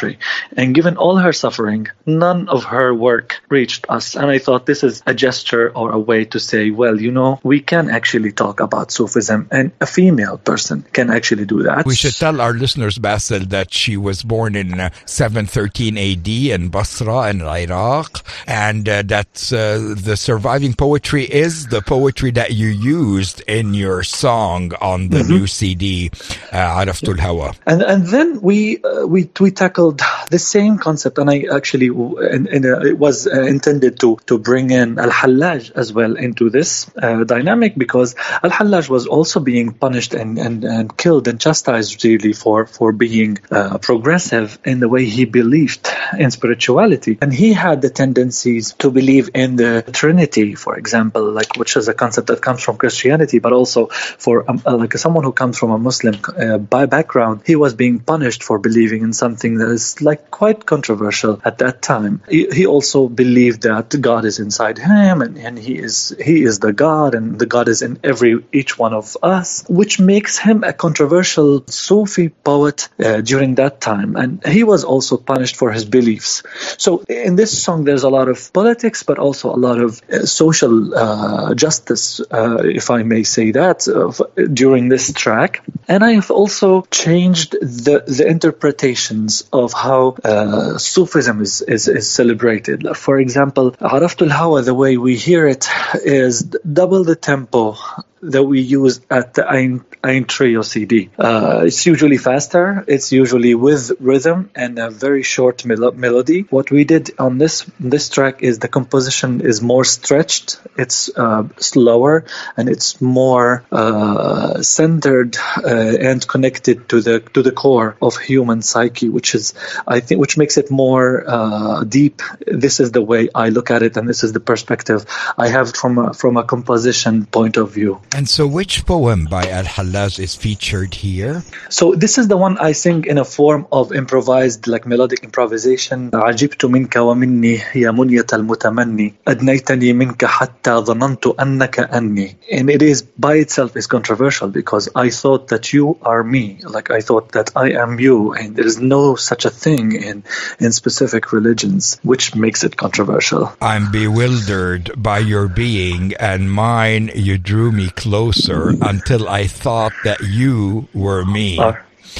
And 0.56 0.75
given 0.75 0.98
all 0.98 1.18
her 1.18 1.34
suffering, 1.34 1.88
none 2.06 2.50
of 2.50 2.63
her 2.65 2.94
work 2.94 3.41
reached 3.50 3.86
us. 3.89 4.15
And 4.15 4.27
I 4.27 4.39
thought 4.39 4.65
this 4.65 4.84
is 4.84 5.03
a 5.06 5.13
gesture 5.13 5.70
or 5.75 5.91
a 5.91 6.00
way 6.00 6.25
to 6.25 6.39
say, 6.39 6.72
well, 6.72 7.00
you 7.00 7.12
know, 7.12 7.39
we 7.44 7.62
can 7.62 7.89
actually 7.89 8.32
talk 8.32 8.60
about 8.60 8.91
Sufism 8.91 9.48
and 9.51 9.72
a 9.82 9.86
female 9.86 10.38
person 10.38 10.86
can 10.94 11.10
actually 11.10 11.46
do 11.46 11.63
that. 11.63 11.86
We 11.86 11.96
should 11.96 12.15
tell 12.15 12.41
our 12.41 12.53
listeners, 12.53 12.98
Basel, 12.98 13.46
that 13.48 13.74
she 13.74 13.98
was 13.98 14.24
born 14.24 14.56
in 14.56 14.79
uh, 14.79 14.89
713 15.06 15.98
AD 15.98 16.27
in 16.27 16.70
Basra 16.70 17.29
in 17.29 17.41
Iraq, 17.41 18.25
and 18.48 18.88
uh, 18.88 19.01
that 19.03 19.51
uh, 19.53 19.96
the 20.00 20.15
surviving 20.15 20.74
poetry 20.74 21.24
is 21.24 21.68
the 21.68 21.82
poetry 21.82 22.32
that 22.32 22.51
you 22.53 22.68
used 22.68 23.41
in 23.48 23.74
your 23.74 24.03
song 24.03 24.74
on 24.82 25.10
the 25.10 25.24
new 25.24 25.48
CD, 25.48 26.10
uh, 26.51 26.84
Araftul 26.84 27.20
Hawa. 27.20 27.53
And 27.65 27.82
and 27.82 28.08
then 28.08 28.41
we 28.41 28.82
uh, 28.84 29.06
we 29.06 29.29
we 29.39 29.51
the 29.91 30.39
same 30.39 30.77
concept, 30.77 31.17
and 31.17 31.29
I 31.29 31.46
actually 31.51 31.89
uh, 31.89 32.79
it 32.91 32.98
was 32.98 33.27
uh, 33.27 33.41
intended 33.41 34.00
to 34.01 34.17
to 34.27 34.38
bring 34.38 34.72
in 34.72 35.00
Al 35.00 35.12
Hallaj 35.12 35.72
as 35.72 35.93
well 35.93 36.15
into 36.15 36.50
this 36.50 36.89
uh, 37.01 37.24
dynamic 37.24 37.75
because 37.75 38.15
Al 38.43 38.51
Hallaj 38.51 38.89
was 38.89 39.08
also 39.08 39.39
being 39.39 39.74
punished 39.74 40.13
and, 40.13 40.38
and, 40.38 40.63
and 40.63 40.98
killed 40.98 41.27
and 41.27 41.39
chastised 41.39 42.03
really 42.03 42.34
for 42.34 42.65
for 42.65 42.91
being 42.91 43.39
uh, 43.51 43.77
progressive 43.77 44.60
in 44.65 44.79
the 44.79 44.89
way 44.89 45.05
he 45.05 45.25
believed 45.25 45.88
in 46.17 46.31
spirituality, 46.31 47.17
and 47.22 47.34
he 47.34 47.53
had 47.53 47.81
the 47.81 47.89
tendencies 47.89 48.74
to 48.74 48.91
believe 48.91 49.29
in 49.34 49.55
the 49.55 49.84
Trinity, 49.91 50.55
for 50.55 50.77
example, 50.77 51.31
like 51.31 51.55
which 51.58 51.75
is 51.75 51.88
a 51.88 51.93
concept 51.93 52.27
that 52.27 52.41
comes 52.41 52.62
from 52.63 52.77
Christianity, 52.77 53.39
but 53.39 53.53
also 53.53 53.88
for 53.88 54.50
um, 54.50 54.62
like 54.65 54.93
someone 54.98 55.24
who 55.24 55.31
comes 55.31 55.58
from 55.58 55.72
a 55.72 55.77
Muslim 55.77 56.15
uh, 56.38 56.58
by 56.58 56.86
background, 56.86 57.41
he 57.46 57.55
was 57.55 57.74
being 57.74 58.00
punished 58.00 58.43
for 58.43 58.60
believing 58.60 59.01
in 59.03 59.13
something 59.13 59.58
that 59.60 59.69
is 59.69 59.78
like 60.01 60.31
quite 60.31 60.65
controversial 60.65 61.41
at 61.43 61.57
that 61.59 61.81
time. 61.81 62.21
He, 62.29 62.48
he 62.48 62.65
also 62.65 63.07
believed 63.07 63.63
that 63.63 63.95
God 64.01 64.25
is 64.25 64.39
inside 64.39 64.77
him, 64.77 65.21
and, 65.21 65.38
and 65.38 65.57
he 65.57 65.77
is 65.77 66.15
he 66.29 66.43
is 66.43 66.59
the 66.59 66.74
God, 66.74 67.15
and 67.15 67.39
the 67.39 67.45
God 67.45 67.67
is 67.67 67.81
in 67.81 68.00
every 68.03 68.43
each 68.51 68.77
one 68.77 68.93
of 68.93 69.17
us, 69.21 69.65
which 69.67 70.00
makes 70.00 70.38
him 70.38 70.63
a 70.63 70.74
controversial 70.74 71.63
Sufi 71.67 72.29
poet 72.29 72.89
uh, 73.00 73.21
during 73.21 73.55
that 73.55 73.81
time. 73.81 74.15
And 74.15 74.45
he 74.45 74.63
was 74.63 74.83
also 74.83 75.17
punished 75.17 75.55
for 75.55 75.71
his 75.71 75.86
beliefs. 75.86 76.43
So 76.77 77.03
in 77.07 77.36
this 77.36 77.51
song, 77.63 77.83
there's 77.83 78.03
a 78.03 78.09
lot 78.09 78.29
of 78.29 78.51
politics, 78.53 79.03
but 79.03 79.19
also 79.19 79.53
a 79.53 79.57
lot 79.57 79.79
of 79.79 80.01
uh, 80.12 80.25
social 80.25 80.95
uh, 80.95 81.53
justice, 81.55 82.19
uh, 82.31 82.62
if 82.63 82.89
I 82.89 83.03
may 83.03 83.24
say 83.24 83.51
that, 83.51 83.88
uh, 83.88 84.12
during 84.53 84.89
this 84.89 85.13
track. 85.13 85.63
And 85.88 86.03
I 86.03 86.13
have 86.13 86.31
also 86.31 86.83
changed 86.91 87.53
the, 87.53 88.03
the 88.05 88.27
interpretations 88.27 89.43
of 89.51 89.68
how 89.73 90.15
uh, 90.23 90.77
Sufism 90.77 91.41
is, 91.41 91.61
is, 91.61 91.88
is 91.88 92.09
celebrated. 92.09 92.85
For 92.95 93.19
example, 93.19 93.71
Araftul 93.73 94.29
Hawa, 94.29 94.61
the 94.61 94.73
way 94.73 94.97
we 94.97 95.15
hear 95.15 95.47
it, 95.47 95.67
is 95.95 96.41
double 96.41 97.03
the 97.03 97.15
tempo 97.15 97.77
that 98.21 98.43
we 98.43 98.61
use 98.61 99.01
at 99.09 99.33
the 99.33 99.45
Ain, 99.53 99.79
Ayn 100.03 100.27
Trio 100.27 100.61
CD. 100.61 101.09
Uh, 101.17 101.63
it's 101.65 101.85
usually 101.85 102.17
faster. 102.17 102.83
It's 102.88 103.11
usually 103.11 103.55
with 103.55 103.91
rhythm 103.99 104.49
and 104.55 104.77
a 104.79 104.89
very 104.89 105.23
short 105.23 105.65
mel- 105.65 105.91
melody. 105.91 106.41
What 106.49 106.71
we 106.71 106.83
did 106.83 107.11
on 107.19 107.38
this 107.38 107.65
this 107.79 108.09
track 108.09 108.43
is 108.43 108.59
the 108.59 108.67
composition 108.67 109.41
is 109.41 109.61
more 109.61 109.85
stretched. 109.85 110.59
It's 110.77 111.09
uh, 111.15 111.47
slower 111.57 112.25
and 112.57 112.69
it's 112.69 113.01
more 113.01 113.63
uh, 113.71 114.61
centered 114.61 115.38
uh, 115.57 115.67
and 115.67 116.25
connected 116.27 116.89
to 116.89 117.01
the 117.01 117.19
to 117.33 117.41
the 117.41 117.51
core 117.51 117.95
of 118.01 118.17
human 118.17 118.61
psyche, 118.61 119.09
which 119.09 119.35
is 119.35 119.53
I 119.88 119.99
think 119.99 120.19
which 120.19 120.38
makes 120.38 120.57
it 120.57 120.71
more 120.71 121.23
uh, 121.27 121.83
deep. 121.83 122.21
This 122.45 122.79
is 122.79 122.91
the 122.91 123.01
way 123.01 123.29
I 123.33 123.49
look 123.49 123.71
at 123.71 123.83
it, 123.83 123.97
and 123.97 124.07
this 124.07 124.23
is 124.23 124.33
the 124.33 124.39
perspective 124.39 125.05
I 125.38 125.47
have 125.49 125.75
from 125.75 125.97
a, 125.97 126.13
from 126.13 126.38
a 126.38 126.43
composition 126.43 127.25
point 127.25 127.57
of 127.57 127.71
view. 127.71 128.01
And 128.15 128.27
so, 128.27 128.47
which 128.47 128.85
poem 128.85 129.25
by 129.25 129.43
Al 129.49 129.65
Hallaj 129.65 130.19
is 130.19 130.35
featured 130.35 130.93
here? 130.93 131.43
So, 131.69 131.93
this 131.93 132.17
is 132.17 132.27
the 132.27 132.37
one 132.37 132.57
I 132.57 132.71
sing 132.71 133.05
in 133.05 133.17
a 133.17 133.25
form 133.25 133.67
of 133.71 133.91
improvised, 133.91 134.67
like 134.67 134.85
melodic 134.85 135.23
improvisation. 135.23 136.11
عجبت 136.11 136.65
منك 136.65 136.95
ومني 136.95 137.61
يا 137.75 137.91
منية 137.91 138.25
المتمني 138.33 139.13
أدنيتني 139.27 139.93
منك 139.93 140.25
حتى 140.25 140.71
ظننت 140.71 141.27
أنك 141.39 141.79
أني. 141.79 142.35
And 142.51 142.69
it 142.69 142.81
is 142.81 143.03
by 143.03 143.35
itself 143.35 143.77
is 143.77 143.87
controversial 143.87 144.47
because 144.47 144.89
I 144.95 145.09
thought 145.09 145.49
that 145.49 145.71
you 145.73 145.97
are 146.01 146.23
me, 146.23 146.59
like 146.63 146.89
I 146.91 147.01
thought 147.01 147.33
that 147.33 147.51
I 147.55 147.71
am 147.71 147.99
you, 147.99 148.33
and 148.33 148.55
there 148.55 148.65
is 148.65 148.79
no 148.79 149.15
such 149.15 149.45
a 149.45 149.49
thing 149.49 149.91
in 149.93 150.23
in 150.59 150.71
specific 150.71 151.31
religions, 151.31 151.99
which 152.03 152.35
makes 152.35 152.63
it 152.63 152.75
controversial. 152.75 153.51
I'm 153.61 153.91
bewildered 153.91 154.91
by 154.97 155.19
your 155.19 155.47
being 155.47 156.13
and 156.19 156.51
mine. 156.51 157.11
You 157.13 157.37
drew 157.37 157.71
me 157.71 157.89
closer 158.00 158.74
until 158.82 159.27
I 159.27 159.48
thought 159.48 159.94
that 160.03 160.22
you 160.22 160.88
were 160.94 161.25
me. 161.25 161.60
Uh, 161.60 161.74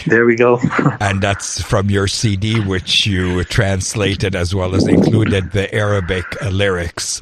there 0.06 0.26
we 0.26 0.36
go. 0.36 0.60
And 1.00 1.22
that's 1.22 1.62
from 1.62 1.90
your 1.90 2.08
CD, 2.08 2.60
which 2.60 3.08
you 3.08 3.44
translated 3.46 4.36
as 4.36 4.54
well 4.54 4.76
as 4.76 4.88
included 4.88 5.52
the 5.52 5.74
Arabic 5.74 6.26
uh, 6.42 6.50
lyrics. 6.50 7.22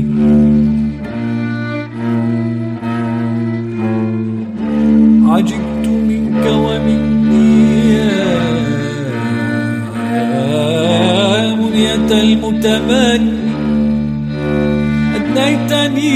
منك 6.44 6.52
ومني 6.52 7.92
يا 7.92 8.34
منية 11.54 12.20
المتمني 12.22 13.44
أدنيتني 15.16 16.14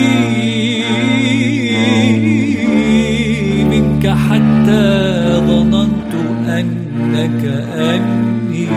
منك 3.64 4.06
حتى 4.08 4.84
ظننت 5.46 6.12
أنك 6.48 7.44
أني 7.78 8.68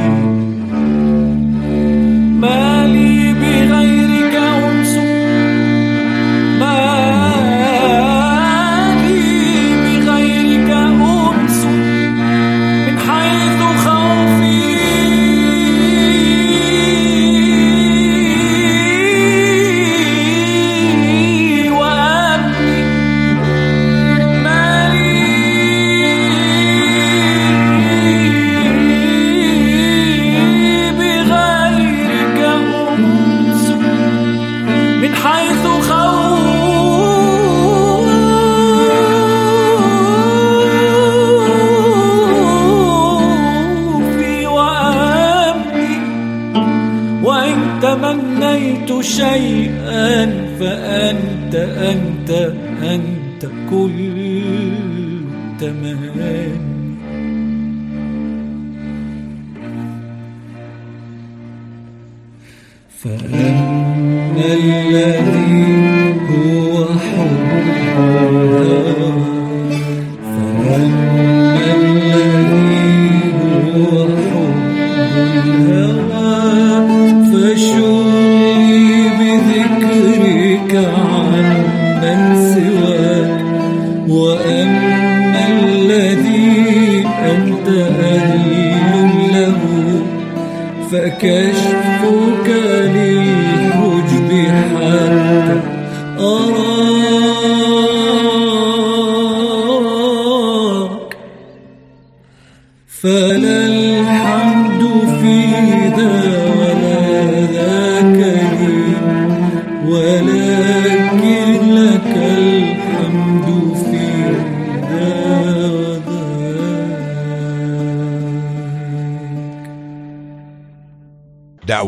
فأما 63.00 64.54
الذين 64.54 66.01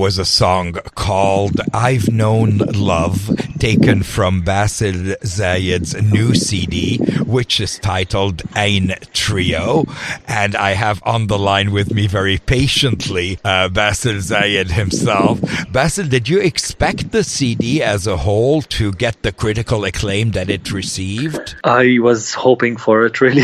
was 0.04 0.18
a 0.18 0.26
song 0.26 0.74
called 0.96 1.62
I've 1.74 2.10
Known 2.10 2.58
Love, 2.58 3.32
taken 3.58 4.04
from 4.04 4.42
Basel 4.42 5.16
Zayed's 5.24 5.94
new 6.04 6.36
CD, 6.36 6.98
which 7.22 7.62
is 7.62 7.80
titled 7.80 8.40
Ayn 8.50 9.00
Trio. 9.14 9.86
And 10.36 10.56
I 10.56 10.72
have 10.72 11.00
on 11.06 11.28
the 11.28 11.38
line 11.38 11.72
with 11.72 11.94
me 11.94 12.08
very 12.08 12.40
patiently 12.40 13.38
uh, 13.46 13.70
Basel 13.70 14.14
Zayed 14.14 14.72
himself. 14.72 15.40
Basel, 15.72 16.08
did 16.08 16.28
you 16.28 16.40
expect 16.40 17.12
the 17.12 17.24
CD 17.24 17.84
as 17.84 18.08
a 18.08 18.18
whole 18.18 18.64
to 18.78 18.92
get 18.94 19.22
the 19.22 19.32
critical 19.32 19.86
acclaim 19.86 20.32
that 20.32 20.50
it 20.50 20.72
received? 20.72 21.56
I 21.64 22.00
was 22.02 22.34
hoping 22.34 22.78
for 22.78 23.06
it 23.06 23.22
really. 23.26 23.44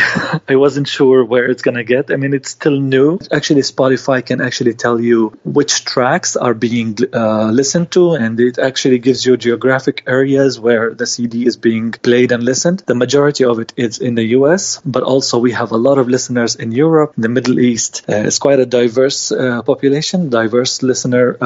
I 0.49 0.55
wasn't 0.55 0.87
sure 0.87 1.23
where 1.23 1.45
it's 1.51 1.61
gonna 1.61 1.83
get. 1.83 2.09
I 2.09 2.15
mean, 2.15 2.33
it's 2.33 2.49
still 2.49 2.79
new. 2.79 3.19
Actually, 3.31 3.61
Spotify 3.61 4.25
can 4.25 4.41
actually 4.41 4.73
tell 4.73 4.99
you 4.99 5.37
which 5.45 5.85
tracks 5.85 6.35
are 6.35 6.55
being 6.55 6.97
uh, 7.13 7.51
listened 7.51 7.91
to, 7.91 8.13
and 8.13 8.39
it 8.39 8.57
actually 8.57 8.97
gives 8.97 9.23
you 9.27 9.37
geographic 9.37 10.03
areas 10.07 10.59
where 10.59 10.95
the 10.95 11.05
CD 11.05 11.45
is 11.45 11.55
being 11.55 11.91
played 11.91 12.31
and 12.31 12.41
listened. 12.41 12.79
The 12.87 12.95
majority 12.95 13.45
of 13.45 13.59
it 13.59 13.73
is 13.77 13.99
in 13.99 14.15
the 14.15 14.25
US, 14.39 14.81
but 14.83 15.03
also 15.03 15.37
we 15.37 15.51
have 15.51 15.71
a 15.71 15.77
lot 15.77 15.99
of 15.99 16.09
listeners 16.09 16.55
in 16.55 16.78
Europe, 16.85 17.11
the 17.25 17.29
Middle 17.37 17.57
East. 17.71 17.91
Uh, 18.09 18.27
it's 18.27 18.39
quite 18.45 18.59
a 18.59 18.65
diverse 18.79 19.31
uh, 19.31 19.61
population, 19.71 20.29
diverse 20.29 20.73
listener 20.89 21.25
uh, 21.41 21.45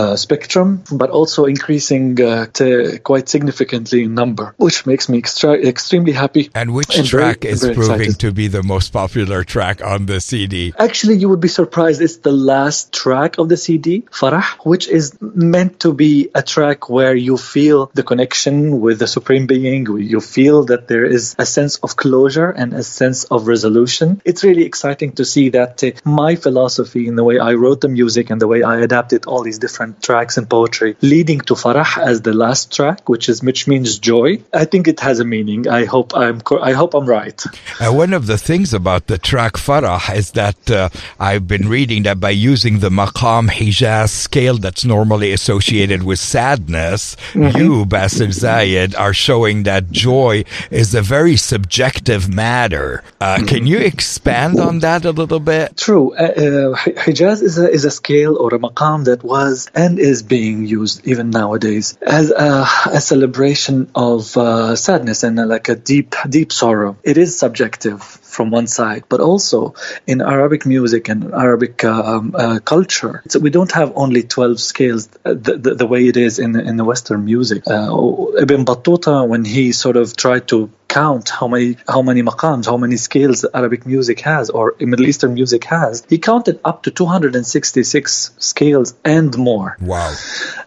uh, 0.00 0.16
spectrum, 0.16 0.68
but 1.02 1.08
also 1.18 1.40
increasing 1.54 2.20
uh, 2.20 2.46
to 2.58 2.66
quite 3.10 3.26
significantly 3.28 4.00
in 4.06 4.14
number, 4.22 4.46
which 4.66 4.78
makes 4.90 5.08
me 5.10 5.16
extra- 5.24 5.60
extremely 5.72 6.12
happy. 6.12 6.44
And 6.54 6.68
which 6.78 6.92
And 6.98 7.06
very- 7.08 7.22
track 7.24 7.44
is 7.44 7.62
very 7.62 7.74
proving 7.74 8.00
excited. 8.00 8.20
to 8.24 8.32
be 8.32 8.46
the 8.48 8.62
most 8.74 8.88
popular 8.92 9.40
track 9.44 9.76
on 9.92 10.00
the 10.10 10.18
CD? 10.20 10.56
Actually, 10.88 11.16
you 11.22 11.28
would 11.30 11.40
be 11.48 11.52
surprised. 11.62 12.00
It's 12.06 12.18
the 12.30 12.36
last 12.54 12.92
track 13.02 13.38
of 13.38 13.46
the 13.52 13.56
CD, 13.64 13.88
Farah, 14.20 14.44
which 14.72 14.84
is 14.98 15.04
meant 15.20 15.72
to 15.84 15.90
be 16.04 16.12
a 16.34 16.42
track 16.54 16.78
where 16.96 17.14
you 17.28 17.36
feel 17.54 17.90
the 17.98 18.02
connection 18.02 18.80
with 18.84 18.96
the 19.02 19.06
Supreme 19.16 19.46
Being. 19.46 19.82
You 20.14 20.20
feel 20.20 20.56
that 20.70 20.82
there 20.92 21.06
is 21.16 21.34
a 21.38 21.46
sense 21.56 21.74
of 21.84 21.96
closure 22.04 22.50
and 22.60 22.68
a 22.74 22.82
sense 22.82 23.24
of 23.34 23.46
resolution. 23.54 24.20
It's 24.30 24.42
really 24.48 24.65
exciting 24.66 25.12
to 25.12 25.24
see 25.24 25.48
that 25.50 25.82
uh, 25.82 25.92
my 26.04 26.36
philosophy 26.36 27.06
in 27.06 27.16
the 27.16 27.24
way 27.24 27.38
I 27.38 27.54
wrote 27.54 27.80
the 27.80 27.88
music 27.88 28.30
and 28.30 28.40
the 28.40 28.48
way 28.48 28.62
I 28.62 28.80
adapted 28.80 29.26
all 29.26 29.42
these 29.42 29.58
different 29.58 30.02
tracks 30.02 30.36
in 30.36 30.46
poetry, 30.46 30.96
leading 31.00 31.40
to 31.48 31.54
Farah 31.54 31.98
as 31.98 32.22
the 32.22 32.34
last 32.34 32.74
track, 32.74 33.08
which 33.08 33.28
is 33.28 33.42
which 33.42 33.66
means 33.66 33.98
joy. 33.98 34.42
I 34.52 34.64
think 34.64 34.88
it 34.88 35.00
has 35.00 35.20
a 35.20 35.24
meaning. 35.24 35.68
I 35.68 35.84
hope 35.84 36.16
I'm 36.16 36.40
I 36.60 36.72
hope 36.72 36.94
I'm 36.94 37.06
right. 37.06 37.42
Uh, 37.80 37.92
one 37.92 38.12
of 38.12 38.26
the 38.26 38.38
things 38.38 38.74
about 38.74 39.06
the 39.06 39.18
track 39.18 39.54
Farah 39.54 40.14
is 40.14 40.32
that 40.32 40.70
uh, 40.70 40.88
I've 41.18 41.46
been 41.46 41.68
reading 41.68 42.02
that 42.04 42.20
by 42.20 42.30
using 42.30 42.80
the 42.80 42.90
Maqam 42.90 43.48
Hijaz 43.48 44.10
scale 44.10 44.58
that's 44.58 44.84
normally 44.84 45.32
associated 45.32 46.02
with 46.02 46.18
sadness, 46.18 47.16
you, 47.34 47.86
Basel 47.86 48.28
Zayed, 48.28 48.98
are 48.98 49.14
showing 49.14 49.62
that 49.64 49.90
joy 49.90 50.44
is 50.70 50.94
a 50.94 51.02
very 51.02 51.36
subjective 51.36 52.32
matter. 52.32 53.02
Uh, 53.20 53.38
Can 53.46 53.66
you 53.66 53.78
expand 53.78 54.55
on 54.60 54.80
that 54.80 55.04
a 55.04 55.10
little 55.10 55.40
bit? 55.40 55.76
True. 55.76 56.14
Uh, 56.14 56.22
uh, 56.22 56.76
Hijaz 56.76 57.42
is 57.42 57.58
a, 57.58 57.70
is 57.70 57.84
a 57.84 57.90
scale 57.90 58.36
or 58.36 58.54
a 58.54 58.58
maqam 58.58 59.04
that 59.04 59.22
was 59.22 59.68
and 59.74 59.98
is 59.98 60.22
being 60.22 60.66
used 60.66 61.06
even 61.06 61.30
nowadays 61.30 61.96
as 62.02 62.30
a, 62.30 62.66
a 62.86 63.00
celebration 63.00 63.90
of 63.94 64.36
uh, 64.36 64.76
sadness 64.76 65.22
and 65.22 65.38
uh, 65.38 65.46
like 65.46 65.68
a 65.68 65.74
deep, 65.74 66.14
deep 66.28 66.52
sorrow. 66.52 66.96
It 67.02 67.18
is 67.18 67.38
subjective 67.38 68.02
from 68.02 68.50
one 68.50 68.66
side, 68.66 69.04
but 69.08 69.20
also 69.20 69.74
in 70.06 70.20
Arabic 70.20 70.66
music 70.66 71.08
and 71.08 71.32
Arabic 71.32 71.84
um, 71.84 72.34
uh, 72.36 72.58
culture, 72.58 73.22
so 73.28 73.38
we 73.40 73.48
don't 73.50 73.72
have 73.72 73.92
only 73.96 74.22
12 74.22 74.60
scales 74.60 75.08
uh, 75.24 75.32
the, 75.32 75.56
the, 75.56 75.74
the 75.74 75.86
way 75.86 76.06
it 76.06 76.16
is 76.16 76.38
in, 76.38 76.54
in 76.54 76.76
the 76.76 76.84
Western 76.84 77.24
music. 77.24 77.62
Ibn 77.66 78.64
Battuta, 78.64 79.26
when 79.26 79.44
he 79.44 79.72
sort 79.72 79.96
of 79.96 80.16
tried 80.16 80.48
to 80.48 80.70
count 80.96 81.28
how 81.40 81.48
many 81.54 81.76
how 81.94 82.02
many 82.08 82.22
maqams, 82.30 82.64
how 82.72 82.78
many 82.84 82.96
scales 83.08 83.44
Arabic 83.60 83.82
music 83.94 84.18
has 84.30 84.44
or 84.58 84.64
Middle 84.92 85.06
Eastern 85.12 85.32
music 85.40 85.62
has. 85.76 85.92
He 86.14 86.18
counted 86.30 86.56
up 86.70 86.78
to 86.84 86.90
266 86.90 88.30
scales 88.38 88.94
and 89.04 89.36
more, 89.48 89.76
Wow. 89.80 90.12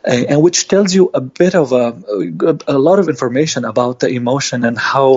uh, 0.07 0.31
and 0.31 0.41
which 0.45 0.59
tells 0.73 0.93
you 0.93 1.09
a 1.13 1.21
bit 1.41 1.53
of 1.55 1.67
a, 1.83 1.87
a 2.67 2.77
lot 2.87 2.97
of 3.01 3.09
information 3.15 3.61
about 3.73 3.99
the 4.03 4.09
emotion 4.21 4.63
and 4.69 4.77
how 4.77 5.09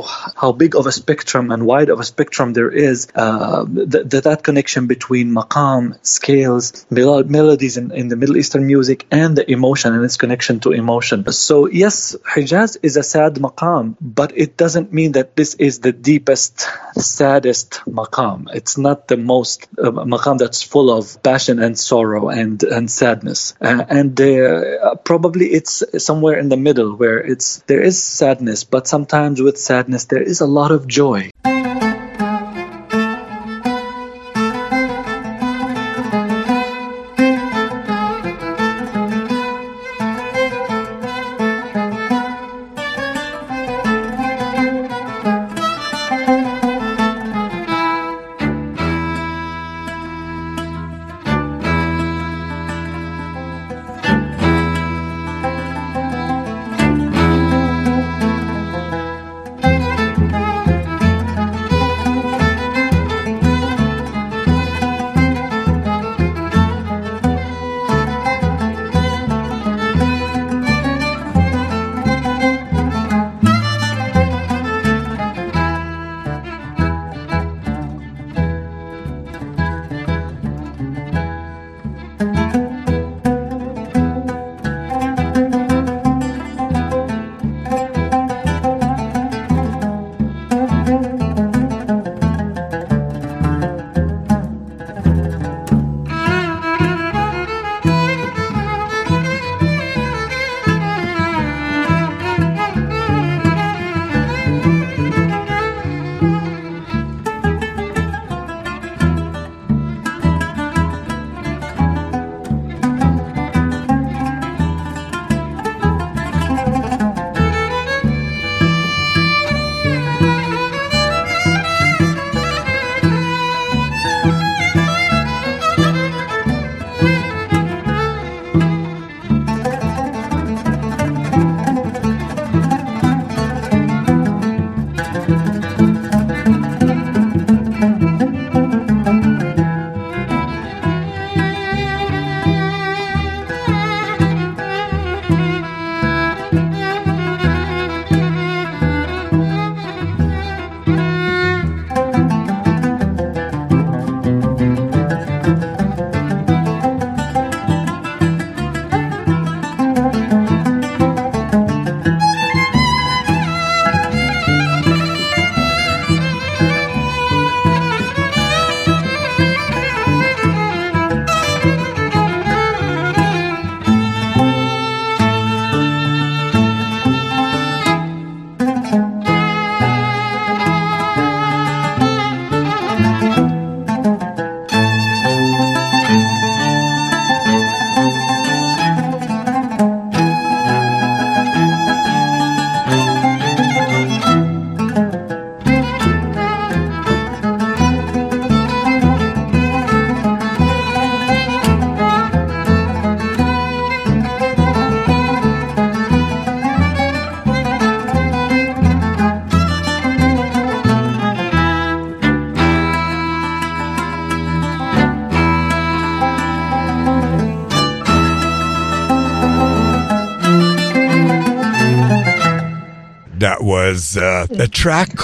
how 0.42 0.50
big 0.62 0.72
of 0.80 0.84
a 0.86 0.92
spectrum 1.00 1.50
and 1.50 1.60
wide 1.72 1.90
of 1.94 1.98
a 2.00 2.04
spectrum 2.12 2.52
there 2.58 2.70
is. 2.88 2.98
Uh, 3.14 3.64
th- 3.92 4.08
th- 4.10 4.22
that 4.28 4.40
connection 4.48 4.82
between 4.94 5.26
maqam, 5.40 5.84
scales, 6.18 6.64
mel- 6.98 7.24
melodies 7.38 7.76
in, 7.76 7.90
in 8.00 8.06
the 8.12 8.16
Middle 8.22 8.36
Eastern 8.42 8.64
music, 8.74 8.98
and 9.10 9.36
the 9.38 9.46
emotion 9.58 9.88
and 9.94 10.04
its 10.08 10.16
connection 10.24 10.60
to 10.60 10.68
emotion. 10.82 11.18
So 11.32 11.56
yes, 11.82 12.16
Hijaz 12.34 12.76
is 12.82 12.94
a 12.96 13.02
sad 13.14 13.32
maqam, 13.46 13.84
but 14.00 14.30
it 14.44 14.50
doesn't 14.62 14.88
mean 14.98 15.01
that 15.10 15.34
this 15.34 15.54
is 15.54 15.80
the 15.80 15.92
deepest, 15.92 16.68
saddest 16.94 17.82
maqam. 17.86 18.46
It's 18.54 18.78
not 18.78 19.08
the 19.08 19.16
most 19.16 19.66
uh, 19.76 19.90
maqam 19.90 20.38
that's 20.38 20.62
full 20.62 20.88
of 20.88 21.20
passion 21.24 21.58
and 21.58 21.76
sorrow 21.76 22.28
and 22.28 22.62
and 22.62 22.88
sadness. 22.88 23.54
Uh, 23.60 23.84
and 23.88 24.20
uh, 24.20 24.94
probably 25.04 25.46
it's 25.46 25.82
somewhere 25.98 26.38
in 26.38 26.48
the 26.48 26.56
middle 26.56 26.94
where 26.94 27.18
it's 27.18 27.58
there 27.66 27.82
is 27.82 28.00
sadness, 28.02 28.62
but 28.62 28.86
sometimes 28.86 29.42
with 29.42 29.58
sadness 29.58 30.04
there 30.04 30.22
is 30.22 30.40
a 30.40 30.46
lot 30.46 30.70
of 30.70 30.86
joy. 30.86 31.30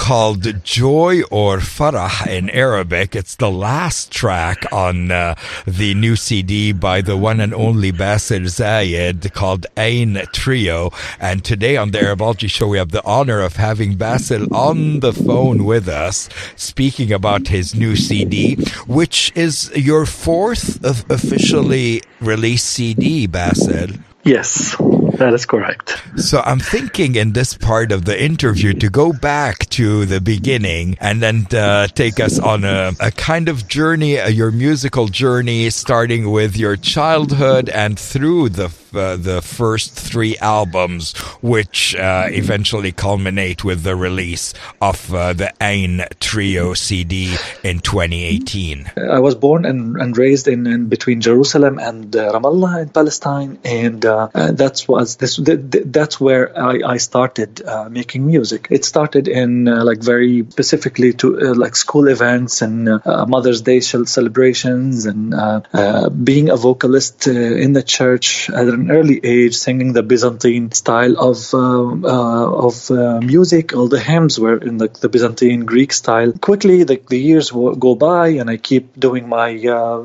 Called 0.09 0.63
Joy 0.63 1.21
or 1.29 1.57
Farah 1.57 2.25
in 2.25 2.49
Arabic. 2.49 3.15
It's 3.15 3.35
the 3.35 3.51
last 3.51 4.11
track 4.11 4.65
on 4.71 5.11
uh, 5.11 5.35
the 5.67 5.93
new 5.93 6.15
CD 6.15 6.71
by 6.71 7.01
the 7.01 7.15
one 7.15 7.39
and 7.39 7.53
only 7.53 7.91
Basel 7.91 8.39
Zayed 8.39 9.31
called 9.33 9.67
Ayn 9.77 10.25
Trio. 10.31 10.89
And 11.19 11.45
today 11.45 11.77
on 11.77 11.91
the 11.91 12.01
Arabology 12.01 12.47
Show, 12.47 12.69
we 12.69 12.79
have 12.79 12.89
the 12.89 13.05
honor 13.05 13.41
of 13.41 13.57
having 13.57 13.97
Basel 13.97 14.51
on 14.51 15.01
the 15.01 15.13
phone 15.13 15.63
with 15.63 15.87
us, 15.87 16.27
speaking 16.55 17.13
about 17.13 17.49
his 17.49 17.75
new 17.75 17.95
CD, 17.95 18.55
which 18.87 19.31
is 19.35 19.71
your 19.75 20.07
fourth 20.07 20.83
officially 20.83 22.01
released 22.19 22.65
CD, 22.65 23.27
Basel. 23.27 23.89
Yes, 24.23 24.75
that 25.17 25.33
is 25.33 25.45
correct. 25.45 26.01
So 26.17 26.41
I'm 26.45 26.59
thinking 26.59 27.15
in 27.15 27.33
this 27.33 27.53
part 27.55 27.91
of 27.91 28.05
the 28.05 28.21
interview 28.21 28.73
to 28.73 28.89
go 28.89 29.13
back 29.13 29.69
to 29.69 30.05
the 30.05 30.21
beginning 30.21 30.97
and 30.99 31.21
then 31.21 31.47
uh, 31.51 31.87
take 31.87 32.19
us 32.19 32.39
on 32.39 32.63
a, 32.63 32.91
a 32.99 33.11
kind 33.11 33.49
of 33.49 33.67
journey, 33.67 34.19
uh, 34.19 34.27
your 34.27 34.51
musical 34.51 35.07
journey, 35.07 35.69
starting 35.69 36.31
with 36.31 36.57
your 36.57 36.75
childhood 36.75 37.69
and 37.69 37.99
through 37.99 38.49
the 38.49 38.69
uh, 38.93 39.15
the 39.17 39.41
first 39.41 39.93
three 39.93 40.37
albums, 40.37 41.15
which 41.41 41.95
uh, 41.95 42.25
eventually 42.29 42.91
culminate 42.91 43.63
with 43.63 43.83
the 43.83 43.95
release 43.95 44.53
of 44.81 45.13
uh, 45.13 45.33
the 45.33 45.53
Ayn 45.61 46.07
Trio 46.19 46.73
CD 46.73 47.35
in 47.63 47.79
2018. 47.79 48.91
I 49.11 49.19
was 49.19 49.35
born 49.35 49.65
and, 49.65 49.95
and 49.97 50.17
raised 50.17 50.47
in, 50.47 50.65
in 50.65 50.87
between 50.87 51.21
Jerusalem 51.21 51.79
and 51.79 52.15
uh, 52.15 52.31
Ramallah 52.31 52.81
in 52.83 52.89
Palestine, 52.89 53.59
and 53.63 54.05
uh, 54.05 54.29
uh, 54.33 54.51
that's 54.51 54.87
was 55.09 55.17
this. 55.17 55.35
th- 55.35 55.71
th- 55.71 55.85
that's 55.87 56.19
where 56.19 56.57
I, 56.57 56.93
I 56.93 56.97
started 56.97 57.61
uh, 57.65 57.89
making 57.89 58.25
music. 58.25 58.67
It 58.69 58.85
started 58.85 59.27
in 59.27 59.67
uh, 59.67 59.83
like 59.83 60.01
very 60.01 60.45
specifically 60.49 61.13
to 61.13 61.27
uh, 61.39 61.55
like 61.55 61.75
school 61.75 62.07
events 62.07 62.61
and 62.61 62.89
uh, 62.89 63.25
Mother's 63.27 63.61
Day 63.61 63.79
celebrations, 63.81 65.05
and 65.05 65.33
uh, 65.33 65.61
uh, 65.73 66.09
being 66.09 66.49
a 66.49 66.55
vocalist 66.55 67.27
uh, 67.27 67.31
in 67.31 67.73
the 67.73 67.83
church 67.83 68.49
at 68.49 68.67
an 68.67 68.91
early 68.91 69.19
age, 69.23 69.55
singing 69.55 69.93
the 69.93 70.03
Byzantine 70.03 70.71
style 70.71 71.15
of 71.17 71.37
uh, 71.53 71.59
uh, 71.59 72.67
of 72.67 72.91
uh, 72.91 73.19
music. 73.21 73.73
All 73.73 73.87
the 73.87 73.99
hymns 73.99 74.39
were 74.39 74.57
in 74.57 74.77
the, 74.77 74.87
the 74.87 75.09
Byzantine 75.09 75.65
Greek 75.65 75.93
style. 75.93 76.31
Quickly, 76.33 76.83
the, 76.83 77.01
the 77.07 77.19
years 77.19 77.51
go 77.51 77.95
by, 77.95 78.27
and 78.39 78.49
I 78.49 78.57
keep 78.57 78.99
doing 78.99 79.29
my 79.29 79.49
uh, 79.77 80.03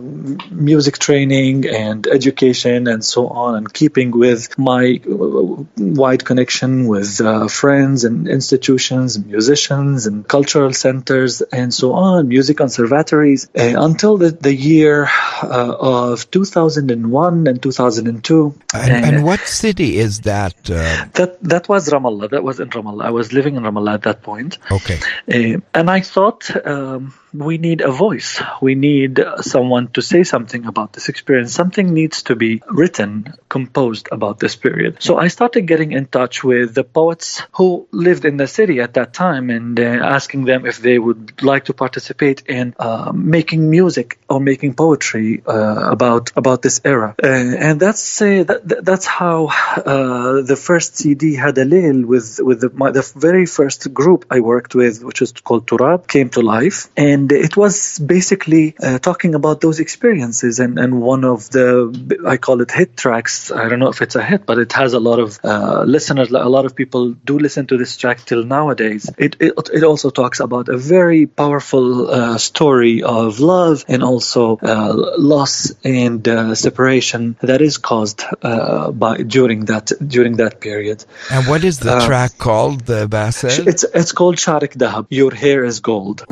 music 0.50 0.98
training 0.98 1.66
and 1.68 2.06
education 2.06 2.88
and 2.88 3.04
so 3.04 3.28
on, 3.28 3.56
and 3.56 3.72
keeping 3.72 4.10
with 4.24 4.58
my 4.58 4.83
uh, 4.92 5.64
wide 5.76 6.24
connection 6.24 6.86
with 6.86 7.20
uh, 7.20 7.48
friends 7.48 8.04
and 8.04 8.28
institutions, 8.28 9.18
musicians 9.18 10.06
and 10.06 10.26
cultural 10.26 10.72
centers, 10.72 11.42
and 11.42 11.72
so 11.72 11.92
on, 11.92 12.28
music 12.28 12.56
conservatories, 12.56 13.48
uh, 13.56 13.74
until 13.88 14.16
the, 14.18 14.30
the 14.30 14.54
year 14.54 15.08
uh, 15.42 15.74
of 15.78 16.30
2001 16.30 17.46
and 17.46 17.62
2002. 17.62 18.54
And, 18.74 19.04
and 19.04 19.24
what 19.24 19.40
city 19.40 19.98
is 19.98 20.20
that? 20.20 20.54
Uh, 20.70 21.06
That 21.14 21.42
that 21.42 21.68
was 21.68 21.88
Ramallah. 21.88 22.30
That 22.30 22.42
was 22.42 22.60
in 22.60 22.70
Ramallah. 22.70 23.04
I 23.04 23.10
was 23.10 23.32
living 23.32 23.56
in 23.56 23.62
Ramallah 23.62 23.94
at 23.94 24.02
that 24.02 24.22
point. 24.22 24.58
okay. 24.70 24.98
And 25.28 25.90
I 25.90 26.00
thought 26.00 26.42
um, 26.66 27.14
we 27.34 27.58
need 27.58 27.80
a 27.80 27.90
voice. 27.90 28.40
We 28.62 28.74
need 28.74 29.20
someone 29.40 29.88
to 29.88 30.02
say 30.02 30.22
something 30.24 30.66
about 30.66 30.92
this 30.92 31.08
experience. 31.08 31.52
Something 31.52 31.92
needs 31.92 32.22
to 32.24 32.36
be 32.36 32.62
written, 32.70 33.34
composed 33.48 34.08
about 34.12 34.38
this 34.38 34.56
period. 34.56 34.98
So 35.00 35.18
I 35.18 35.28
started 35.28 35.62
getting 35.62 35.92
in 35.92 36.06
touch 36.06 36.44
with 36.44 36.74
the 36.74 36.84
poets 36.84 37.42
who 37.52 37.88
lived 37.90 38.24
in 38.24 38.36
the 38.36 38.46
city 38.46 38.80
at 38.80 38.94
that 38.94 39.12
time 39.12 39.50
and 39.50 39.78
uh, 39.78 39.82
asking 39.82 40.44
them 40.44 40.64
if 40.66 40.78
they 40.78 40.98
would 40.98 41.42
like 41.42 41.66
to 41.66 41.74
participate 41.74 42.42
in 42.46 42.74
uh, 42.78 43.12
making 43.14 43.68
music 43.68 44.18
or 44.28 44.40
making 44.40 44.74
poetry 44.74 45.42
uh, 45.46 45.90
about 45.90 46.30
about 46.36 46.62
this 46.62 46.80
era. 46.84 47.14
And 47.22 47.80
that's 47.80 48.22
uh, 48.22 48.44
that, 48.44 48.68
that- 48.68 48.84
that's 48.84 49.06
how 49.06 49.46
uh, 49.46 50.42
the 50.42 50.56
first 50.56 50.96
CD 50.96 51.36
Hada 51.36 51.64
Leil 51.68 52.04
with 52.04 52.38
with 52.42 52.60
the, 52.60 52.70
my, 52.70 52.90
the 52.90 53.02
very 53.16 53.46
first 53.46 53.92
group 53.94 54.26
I 54.30 54.40
worked 54.40 54.74
with, 54.74 55.02
which 55.02 55.20
was 55.20 55.32
called 55.32 55.66
Turab, 55.66 56.06
came 56.06 56.28
to 56.30 56.40
life, 56.40 56.88
and 56.96 57.23
it 57.32 57.56
was 57.56 57.98
basically 57.98 58.74
uh, 58.82 58.98
talking 58.98 59.34
about 59.34 59.60
those 59.60 59.80
experiences. 59.80 60.58
And 60.58 60.78
and 60.78 61.00
one 61.00 61.24
of 61.24 61.50
the 61.50 62.20
I 62.26 62.36
call 62.36 62.60
it 62.60 62.70
hit 62.70 62.96
tracks. 62.96 63.50
I 63.50 63.68
don't 63.68 63.78
know 63.78 63.88
if 63.88 64.02
it's 64.02 64.16
a 64.16 64.22
hit, 64.22 64.46
but 64.46 64.58
it 64.58 64.72
has 64.72 64.92
a 64.92 65.00
lot 65.00 65.18
of 65.18 65.38
uh, 65.44 65.82
listeners. 65.86 66.30
A 66.30 66.48
lot 66.48 66.64
of 66.64 66.74
people 66.74 67.12
do 67.12 67.38
listen 67.38 67.66
to 67.68 67.76
this 67.76 67.96
track 67.96 68.24
till 68.24 68.44
nowadays. 68.44 69.10
It 69.18 69.36
it, 69.40 69.52
it 69.72 69.84
also 69.84 70.10
talks 70.10 70.40
about 70.40 70.68
a 70.68 70.76
very 70.76 71.26
powerful 71.26 72.10
uh, 72.10 72.38
story 72.38 73.02
of 73.02 73.40
love 73.40 73.84
and 73.88 74.02
also 74.02 74.56
uh, 74.56 74.92
loss 75.18 75.72
and 75.84 76.26
uh, 76.26 76.54
separation 76.54 77.36
that 77.40 77.60
is 77.60 77.78
caused 77.78 78.24
uh, 78.42 78.90
by 78.90 79.18
during 79.18 79.66
that 79.66 79.92
during 80.06 80.36
that 80.36 80.60
period. 80.60 81.04
And 81.30 81.46
what 81.46 81.64
is 81.64 81.78
the 81.78 82.00
track 82.06 82.38
called, 82.38 82.80
the 82.86 83.08
Basel? 83.08 83.50
It's 83.68 83.84
it's 83.84 84.12
called 84.12 84.36
Sharek 84.36 84.76
Dahab. 84.76 85.06
Your 85.10 85.34
hair 85.34 85.64
is 85.64 85.80
gold. 85.80 86.24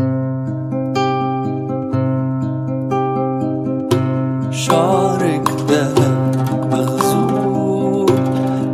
شعرك 4.52 5.48
ذهب 5.68 6.36
مغزول 6.72 8.12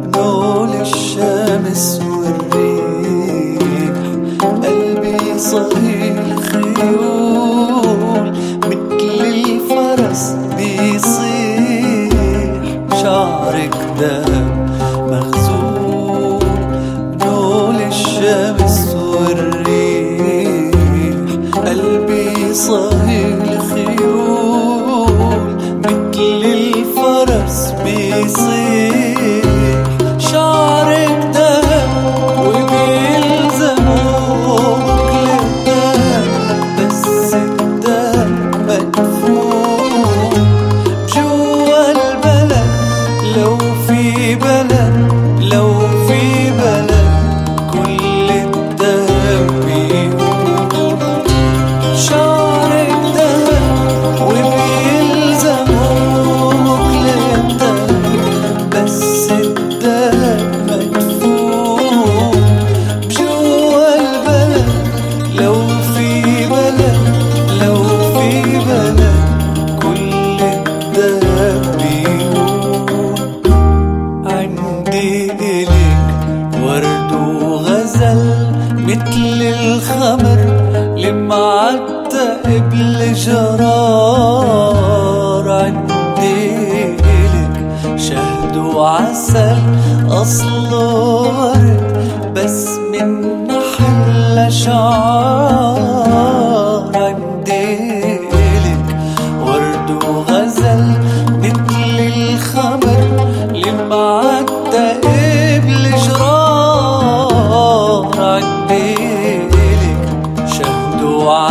بنول 0.04 0.72
الشمس 0.80 2.00
والريح. 2.02 3.62
قلبي 4.62 5.38
صهيل 5.38 6.18
خيول 6.50 8.26
مثل 8.66 9.20
الفرس 9.24 10.22
بيصيح. 10.56 12.12
شعرك 13.02 13.76
ذهب 14.00 14.48
مغزول 15.10 16.42
الشمس 17.86 18.94
والريح. 18.94 20.74
قلبي 21.66 22.54
صهيل 22.54 23.47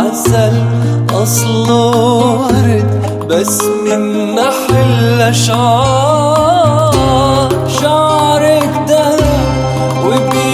عسل 0.08 0.52
أصله 1.22 1.96
ورد 1.96 2.88
بس 3.28 3.62
من 3.62 4.02
محل 4.34 5.34
شعار 5.34 6.92
شعرك 7.80 8.70
ده 8.88 9.16
وبي 10.04 10.47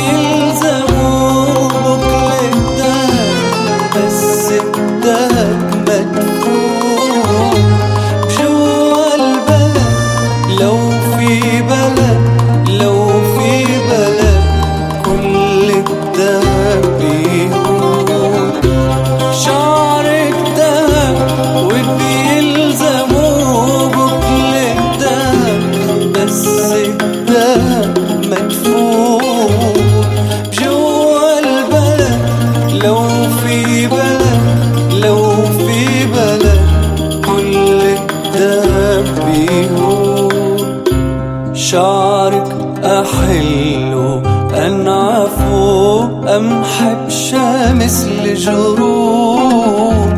الجرون 48.34 50.08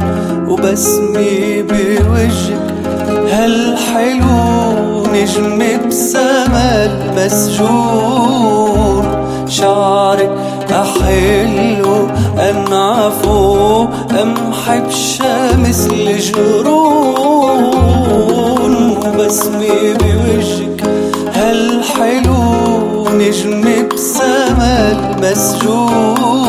وبسمي 0.48 1.62
بوجهك. 1.62 2.66
هالحلو 3.32 5.06
نجم 5.12 5.60
بسما 5.88 6.70
المسجون 6.84 7.96
شعرك 9.48 10.34
أحلو 10.70 11.94
أنعفو 12.38 13.86
أمحي 14.22 14.80
بشمس 14.80 15.82
الجرون 15.92 17.14
وبسمي 18.96 19.78
بوجهك. 20.00 20.78
هالحلو 21.34 22.42
نجم 23.18 23.64
بسما 23.94 24.74
المسجون 24.92 26.45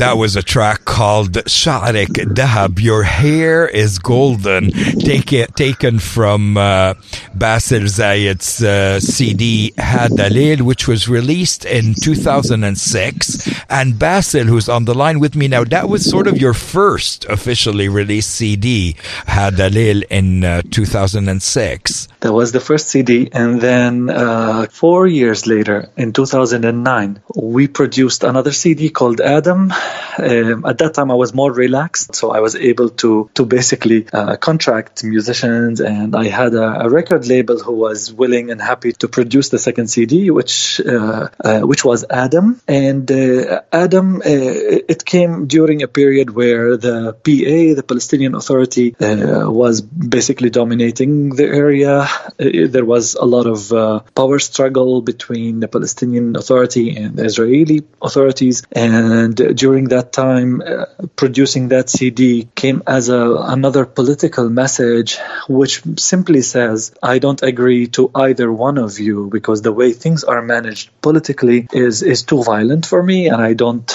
That 0.00 0.16
was 0.16 0.34
a 0.34 0.42
track 0.42 0.86
called 0.86 1.32
Sharek 1.44 2.32
Dahab. 2.32 2.80
Your 2.80 3.02
hair 3.02 3.68
is 3.68 3.98
golden. 3.98 4.70
Take 4.70 5.30
it, 5.34 5.54
taken 5.56 5.98
from 5.98 6.56
uh, 6.56 6.94
Basel 7.34 7.80
Zayed's 7.80 8.64
uh, 8.64 8.98
CD 9.00 9.74
Hada 9.76 10.30
Leil, 10.30 10.62
which 10.62 10.88
was 10.88 11.06
released 11.06 11.66
in 11.66 11.92
2006. 11.92 13.50
And 13.68 13.98
Basel, 13.98 14.44
who's 14.44 14.70
on 14.70 14.86
the 14.86 14.94
line 14.94 15.20
with 15.20 15.36
me 15.36 15.48
now, 15.48 15.64
that 15.64 15.90
was 15.90 16.08
sort 16.08 16.26
of 16.26 16.40
your 16.40 16.54
first 16.54 17.26
officially 17.26 17.90
released 17.90 18.30
CD, 18.30 18.96
Hada 19.26 19.68
Leil, 19.68 20.02
in 20.08 20.44
uh, 20.44 20.62
2006. 20.70 22.08
That 22.20 22.32
was 22.32 22.52
the 22.52 22.60
first 22.60 22.88
CD. 22.88 23.30
And 23.32 23.60
then 23.60 24.10
uh, 24.10 24.66
four 24.70 25.06
years 25.06 25.46
later, 25.46 25.88
in 25.96 26.12
2009, 26.12 27.22
we 27.34 27.66
produced 27.66 28.24
another 28.24 28.52
CD 28.52 28.90
called 28.90 29.20
Adam. 29.22 29.72
Um, 30.18 30.66
at 30.66 30.78
that 30.78 30.92
time, 30.94 31.10
I 31.10 31.14
was 31.14 31.32
more 31.32 31.50
relaxed, 31.50 32.14
so 32.14 32.30
I 32.30 32.40
was 32.40 32.56
able 32.56 32.90
to 33.02 33.30
to 33.34 33.46
basically 33.46 34.06
uh, 34.12 34.36
contract 34.36 35.02
musicians, 35.02 35.80
and 35.80 36.14
I 36.14 36.28
had 36.28 36.52
a, 36.54 36.82
a 36.84 36.88
record 36.90 37.26
label 37.26 37.58
who 37.58 37.72
was 37.72 38.12
willing 38.12 38.50
and 38.50 38.60
happy 38.60 38.92
to 38.92 39.08
produce 39.08 39.48
the 39.48 39.58
second 39.58 39.88
CD, 39.88 40.30
which 40.30 40.80
uh, 40.80 41.28
uh, 41.42 41.60
which 41.60 41.84
was 41.84 42.04
Adam. 42.10 42.60
And 42.68 43.10
uh, 43.10 43.62
Adam, 43.72 44.16
uh, 44.16 44.22
it 44.26 45.04
came 45.06 45.46
during 45.46 45.82
a 45.82 45.88
period 45.88 46.30
where 46.30 46.76
the 46.76 47.14
PA, 47.14 47.58
the 47.80 47.84
Palestinian 47.86 48.34
Authority, 48.34 48.94
was 48.98 49.80
basically 49.80 50.50
dominating 50.50 51.30
the 51.30 51.46
area. 51.46 52.09
Uh, 52.38 52.66
there 52.68 52.84
was 52.84 53.14
a 53.14 53.24
lot 53.24 53.46
of 53.46 53.72
uh, 53.72 54.00
power 54.14 54.38
struggle 54.38 55.02
between 55.02 55.60
the 55.60 55.68
Palestinian 55.68 56.36
Authority 56.36 56.96
and 56.96 57.16
the 57.16 57.24
Israeli 57.24 57.82
authorities, 58.02 58.62
and 58.72 59.34
during 59.56 59.88
that 59.88 60.12
time, 60.12 60.62
uh, 60.62 60.86
producing 61.16 61.68
that 61.68 61.90
CD 61.90 62.48
came 62.54 62.82
as 62.86 63.08
a, 63.08 63.22
another 63.56 63.84
political 63.84 64.48
message, 64.48 65.18
which 65.48 65.82
simply 65.96 66.42
says, 66.42 66.92
"I 67.02 67.18
don't 67.18 67.42
agree 67.42 67.86
to 67.88 68.10
either 68.14 68.52
one 68.52 68.78
of 68.78 68.98
you 68.98 69.28
because 69.30 69.62
the 69.62 69.72
way 69.72 69.92
things 69.92 70.24
are 70.24 70.42
managed 70.42 70.90
politically 71.02 71.68
is 71.72 72.02
is 72.02 72.22
too 72.22 72.42
violent 72.42 72.86
for 72.86 73.02
me, 73.02 73.28
and 73.28 73.40
I 73.42 73.52
don't 73.54 73.88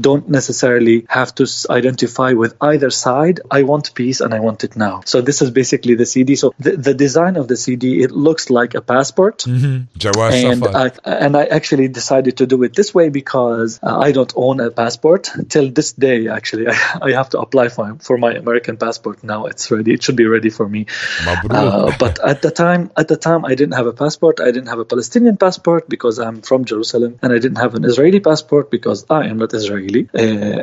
don't 0.00 0.28
necessarily 0.28 1.06
have 1.08 1.34
to 1.36 1.46
identify 1.70 2.32
with 2.32 2.54
either 2.60 2.90
side. 2.90 3.40
I 3.50 3.62
want 3.62 3.94
peace, 3.94 4.20
and 4.20 4.34
I 4.34 4.40
want 4.40 4.64
it 4.64 4.76
now." 4.76 5.02
So 5.04 5.20
this 5.20 5.42
is 5.42 5.50
basically 5.50 5.94
the 5.94 6.06
CD. 6.06 6.36
So 6.36 6.54
the, 6.58 6.76
the 6.76 6.94
design 6.94 7.36
of 7.36 7.48
the 7.48 7.56
CD 7.64 8.02
it 8.02 8.12
looks 8.28 8.50
like 8.58 8.74
a 8.74 8.82
passport 8.94 9.38
Jawad 10.04 10.32
and 10.52 10.66
I 10.66 10.90
and 11.04 11.36
I 11.36 11.44
actually 11.44 11.88
decided 11.88 12.36
to 12.38 12.46
do 12.46 12.62
it 12.62 12.74
this 12.74 12.94
way 12.94 13.08
because 13.08 13.78
uh, 13.82 13.98
I 13.98 14.12
don't 14.12 14.32
own 14.36 14.60
a 14.60 14.70
passport 14.70 15.30
till 15.48 15.70
this 15.70 15.92
day. 15.92 16.28
Actually, 16.28 16.68
I, 16.74 16.76
I 17.02 17.12
have 17.12 17.30
to 17.30 17.40
apply 17.40 17.68
for 17.68 17.96
for 18.00 18.18
my 18.18 18.32
American 18.32 18.76
passport 18.76 19.22
now. 19.24 19.46
It's 19.46 19.70
ready. 19.70 19.92
It 19.94 20.02
should 20.02 20.16
be 20.16 20.26
ready 20.26 20.50
for 20.50 20.68
me. 20.68 20.86
Uh, 21.26 21.92
but 21.98 22.18
at 22.32 22.42
the 22.42 22.50
time, 22.50 22.90
at 22.96 23.08
the 23.08 23.16
time, 23.16 23.44
I 23.44 23.54
didn't 23.54 23.74
have 23.74 23.86
a 23.86 23.92
passport. 23.92 24.40
I 24.40 24.50
didn't 24.56 24.68
have 24.68 24.78
a 24.78 24.84
Palestinian 24.84 25.36
passport 25.36 25.88
because 25.88 26.18
I'm 26.18 26.40
from 26.42 26.64
Jerusalem, 26.64 27.18
and 27.22 27.32
I 27.32 27.38
didn't 27.38 27.60
have 27.64 27.74
an 27.74 27.84
Israeli 27.84 28.20
passport 28.20 28.70
because 28.70 29.04
I 29.10 29.26
am 29.26 29.38
not 29.38 29.54
Israeli, 29.54 30.08
uh, 30.14 30.18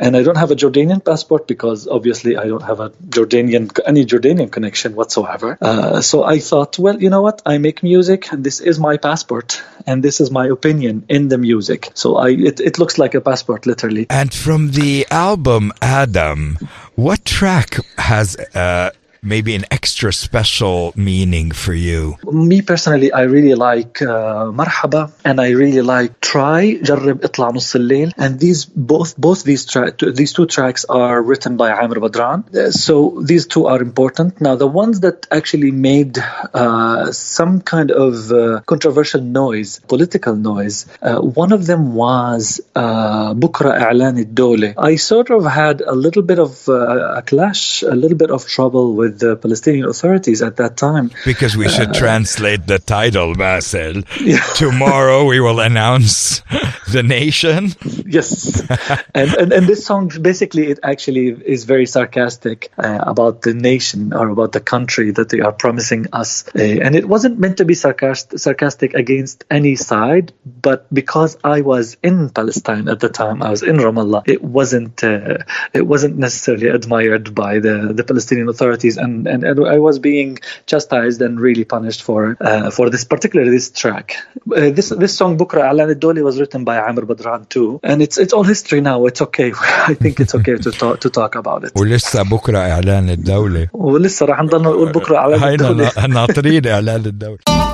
and 0.06 0.18
I 0.18 0.24
don't 0.24 0.38
have 0.38 0.52
a 0.52 0.56
Jordanian 0.56 1.04
passport 1.04 1.48
because 1.48 1.88
obviously 1.88 2.38
I 2.38 2.46
don't 2.48 2.64
have 2.64 2.80
a 2.80 2.90
Jordanian 3.18 3.70
any 3.86 4.06
Jordanian 4.06 4.52
connection 4.52 4.96
whatsoever. 4.96 5.58
Uh, 5.62 6.02
so 6.02 6.24
I 6.24 6.40
thought, 6.40 6.80
well, 6.80 6.89
you 6.98 7.10
know 7.10 7.22
what? 7.22 7.42
I 7.46 7.58
make 7.58 7.84
music, 7.84 8.32
and 8.32 8.44
this 8.44 8.60
is 8.60 8.80
my 8.80 8.98
passport, 8.98 9.62
and 9.86 10.04
this 10.04 10.20
is 10.22 10.32
my 10.32 10.48
opinion 10.48 11.06
in 11.10 11.30
the 11.30 11.38
music. 11.38 11.90
So 11.94 12.18
I 12.18 12.30
it, 12.30 12.60
it 12.60 12.80
looks 12.80 12.98
like 12.98 13.14
a 13.16 13.22
passport, 13.22 13.66
literally. 13.66 14.08
And 14.10 14.34
from 14.34 14.72
the 14.72 15.06
album 15.12 15.72
Adam, 15.82 16.58
what 16.96 17.26
track 17.26 17.78
has 17.98 18.36
uh, 18.56 18.92
maybe 19.33 19.55
an 19.55 19.65
extra 19.71 20.13
special 20.13 20.93
meaning 20.97 21.51
for 21.51 21.73
you? 21.73 22.17
Me 22.31 22.61
personally, 22.61 23.11
I 23.11 23.23
really 23.23 23.55
like 23.55 24.03
uh, 24.03 24.53
Marhaba 24.61 25.13
and 25.25 25.41
I 25.41 25.51
really 25.63 25.81
like 25.81 26.21
Try, 26.21 26.81
جرب 26.83 27.23
اطلع 27.23 27.51
نص 27.51 27.77
الليل. 27.77 28.13
And 28.19 28.39
these 28.39 28.65
both 28.65 29.17
both 29.17 29.45
these 29.45 29.65
tra- 29.65 29.93
these 30.21 30.33
two 30.33 30.47
tracks 30.47 30.85
are 30.85 31.23
written 31.23 31.57
by 31.57 31.71
Amr 31.73 31.99
Badran. 32.05 32.39
Uh, 32.55 32.71
So 32.71 33.23
these 33.31 33.47
two 33.47 33.67
are 33.67 33.81
important. 33.81 34.41
Now 34.41 34.55
the 34.57 34.67
ones 34.67 35.01
that 35.01 35.27
actually 35.31 35.71
made 35.71 36.19
uh, 36.19 37.13
some 37.13 37.61
kind 37.61 37.91
of 37.91 38.33
uh, 38.33 38.61
controversial 38.73 39.23
noise, 39.23 39.81
political 39.95 40.35
noise, 40.35 40.87
uh, 41.01 41.21
one 41.43 41.53
of 41.53 41.67
them 41.71 41.95
was 41.95 42.61
uh, 42.75 43.33
بكرة 43.35 43.71
إعلان 43.71 44.19
الدولة. 44.19 44.75
I 44.77 44.97
sort 44.97 45.31
of 45.31 45.45
had 45.45 45.81
a 45.81 45.95
little 45.95 46.23
bit 46.23 46.39
of 46.39 46.69
uh, 46.69 47.21
a 47.21 47.23
clash, 47.23 47.83
a 47.83 47.95
little 47.95 48.19
bit 48.19 48.31
of 48.31 48.47
trouble 48.47 48.95
with 48.95 49.08
with 49.10 49.20
the 49.20 49.36
Palestinian 49.36 49.86
authorities 49.86 50.42
at 50.42 50.58
that 50.58 50.78
time. 50.78 51.12
Because 51.26 51.58
we 51.58 51.68
should 51.70 51.94
translate 51.94 52.68
the 52.68 52.80
title, 52.80 53.36
Basel. 53.36 54.04
Yeah. 54.20 54.40
Tomorrow 54.56 55.26
we 55.26 55.40
will 55.40 55.60
announce 55.60 56.42
the 56.92 57.02
nation. 57.02 57.70
Yes, 58.06 58.62
and, 59.16 59.34
and 59.34 59.54
and 59.54 59.66
this 59.66 59.86
song 59.86 60.12
basically 60.22 60.68
it 60.68 60.80
actually 60.84 61.28
is 61.30 61.64
very 61.64 61.86
sarcastic 61.86 62.72
uh, 62.78 63.00
about 63.02 63.42
the 63.42 63.54
nation 63.54 64.14
or 64.14 64.30
about 64.30 64.52
the 64.52 64.60
country 64.60 65.12
that 65.12 65.30
they 65.30 65.40
are 65.40 65.52
promising 65.52 66.08
us, 66.14 66.48
uh, 66.50 66.60
and 66.60 66.96
it 66.96 67.08
wasn't 67.08 67.40
meant 67.40 67.58
to 67.58 67.66
be 67.66 67.76
sarcastic 67.76 68.40
sarcastic 68.40 68.94
against 68.94 69.46
any 69.50 69.76
side, 69.76 70.34
but 70.46 70.92
because 70.94 71.38
I 71.44 71.62
was 71.62 71.98
in 72.04 72.30
Palestine 72.30 72.90
at 72.90 73.00
the 73.00 73.10
time, 73.10 73.42
I 73.42 73.50
was 73.50 73.64
in 73.64 73.78
Ramallah. 73.78 74.24
It 74.28 74.44
wasn't 74.44 75.04
uh, 75.04 75.40
it 75.74 75.86
wasn't 75.88 76.18
necessarily 76.18 76.68
admired 76.68 77.34
by 77.34 77.60
the, 77.60 77.94
the 77.94 78.04
Palestinian 78.04 78.50
authorities, 78.50 78.98
and, 78.99 79.27
and 79.27 79.45
and 79.45 79.67
I 79.67 79.79
was 79.79 79.99
being 79.99 80.39
chastised 80.67 81.21
and 81.23 81.41
really 81.41 81.65
punished 81.65 82.03
for 82.03 82.37
uh, 82.41 82.71
for 82.71 82.91
this 82.91 83.05
particularly 83.05 83.51
this 83.59 83.71
track. 83.71 84.07
Uh, 84.51 84.71
this 84.79 84.89
this 85.05 85.17
song 85.17 85.39
Bukra 85.39 85.63
Alan 85.71 85.95
Doli 86.05 86.23
was 86.23 86.37
written 86.41 86.65
by 86.65 86.77
Amr 86.79 87.05
Badran 87.11 87.49
too, 87.49 87.69
and 87.83 88.03
it's 88.03 88.17
it's 88.19 88.33
all 88.33 88.43
history 88.55 88.81
now. 88.81 89.07
It's 89.07 89.23
okay. 89.23 89.53
I 89.93 89.95
think 90.03 90.15
it's 90.21 90.35
okay 90.39 90.57
to 90.67 90.71
talk 90.83 91.01
to 91.05 91.09
talk 91.11 91.33
about 91.43 91.65
it. 91.65 91.73
ولسه 91.77 92.23
بكرة 92.23 92.59
إعلان 92.59 93.11
الدولة 93.11 93.69
ولسه 93.73 94.27
راح 94.27 94.43
نضلنا 94.43 94.69
نقول 94.69 94.93
بكره 94.93 95.17
اعلان 95.17 95.41
هينا 95.41 95.53
الدولة 95.71 95.91
نا- 95.99 96.07
ناطرين 96.07 96.67
إعلان 96.67 97.07
الدولة 97.07 97.39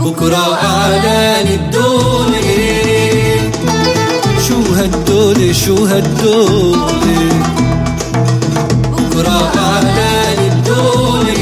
بكرة 0.00 0.54
أعلان 0.64 1.46
الدولة 1.46 1.75
هالدولة 5.17 5.53
شو 5.53 5.85
هالدولة 5.85 7.29
بكرة 8.83 9.51
أعلان 9.57 10.51
الدولة 10.51 11.33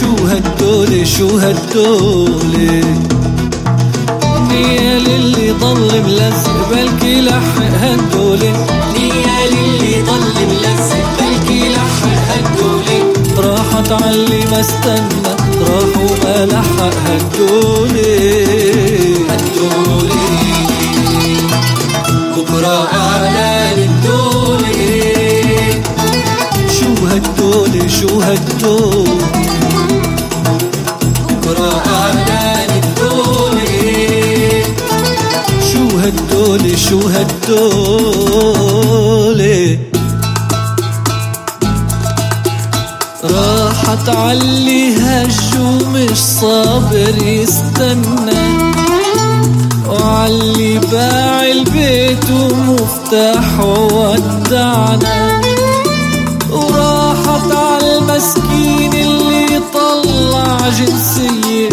شو 0.00 0.26
هالدولة 0.26 1.04
شو 1.04 1.38
هالدولة 1.38 2.84
نيال 4.50 5.06
اللي 5.06 5.52
ضل 5.52 6.02
ملزق 6.06 6.68
بلكي 6.70 7.20
لحق 7.20 7.60
هالدولة 7.80 8.52
نيال 8.98 9.52
اللي 9.64 10.02
ضل 10.02 10.46
ملزق 10.48 11.06
بلكي 11.18 11.68
لحق 11.68 12.06
هالدولة 12.28 13.12
راحت 13.36 13.92
علي 13.92 14.44
ما 14.50 14.60
استنى 14.60 15.32
راح 15.60 15.96
وما 15.96 16.46
لحق 16.46 16.94
هالدولة 17.06 18.36
هالدولة 19.30 20.65
بكرة 22.56 22.88
أعلى 22.92 23.54
للدول. 23.76 24.64
شو 26.80 26.90
هالدول 27.06 27.90
شو 27.90 28.20
هالدول؟ 28.20 29.18
بكرة 31.28 31.82
أعلى 31.86 32.44
للدول. 32.70 33.58
شو 35.72 35.84
هالدول 35.98 36.64
شو 36.78 37.00
هالدول؟ 37.08 38.20
راحت 43.24 44.08
علي 44.08 44.96
هج 44.96 45.58
ومش 45.60 46.18
صابر 46.18 47.16
يستنى. 47.22 48.55
وعلي 50.00 50.78
باع 50.78 51.42
البيت 51.44 52.30
ومفتاحه 52.30 53.78
ودعنا 53.92 55.40
وراحت 56.50 57.52
على 57.52 57.98
المسكين 57.98 58.92
اللي 58.94 59.60
طلع 59.74 60.58
جنسية. 60.68 61.68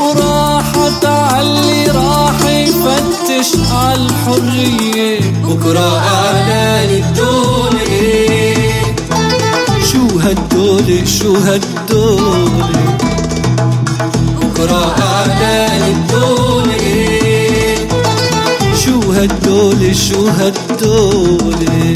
وراحت 0.00 1.04
علي 1.04 1.86
راح 1.86 2.40
يفتش 2.44 3.52
عالحرية 3.72 5.20
بكرة 5.44 5.98
أعلان 5.98 6.90
الدولة 6.90 7.86
شو 9.92 10.18
هالدولة؟ 10.18 11.04
شو 11.04 11.34
هالدولة؟ 11.34 12.68
بكرة 14.40 14.94
أعلان 15.02 15.82
الدولة 15.82 16.05
شو 19.16 19.22
هالدولة 19.22 19.92
شو 19.92 20.26
هالدولة 20.28 21.92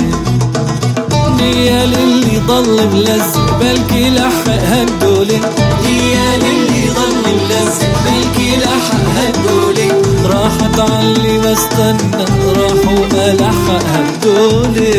نيال 1.37 1.95
اللي 1.95 2.39
ضل 2.39 2.89
ملزق 2.93 3.59
بلكي 3.61 4.11
لحق 4.11 4.49
هالدولة 4.49 5.41
نيال 5.85 6.43
اللي 6.45 6.89
ضل 6.89 7.15
ملزق 7.27 7.93
بلكي 8.05 8.57
لحق 8.57 9.05
هالدولة 9.17 10.03
راحت 10.25 10.81
علي 10.81 11.39
ما 11.39 11.53
استنى 11.53 12.25
راح 12.57 12.93
وما 12.93 13.35
لحق 13.35 13.85
هالدولة 13.85 14.95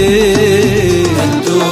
هالدولة 1.17 1.71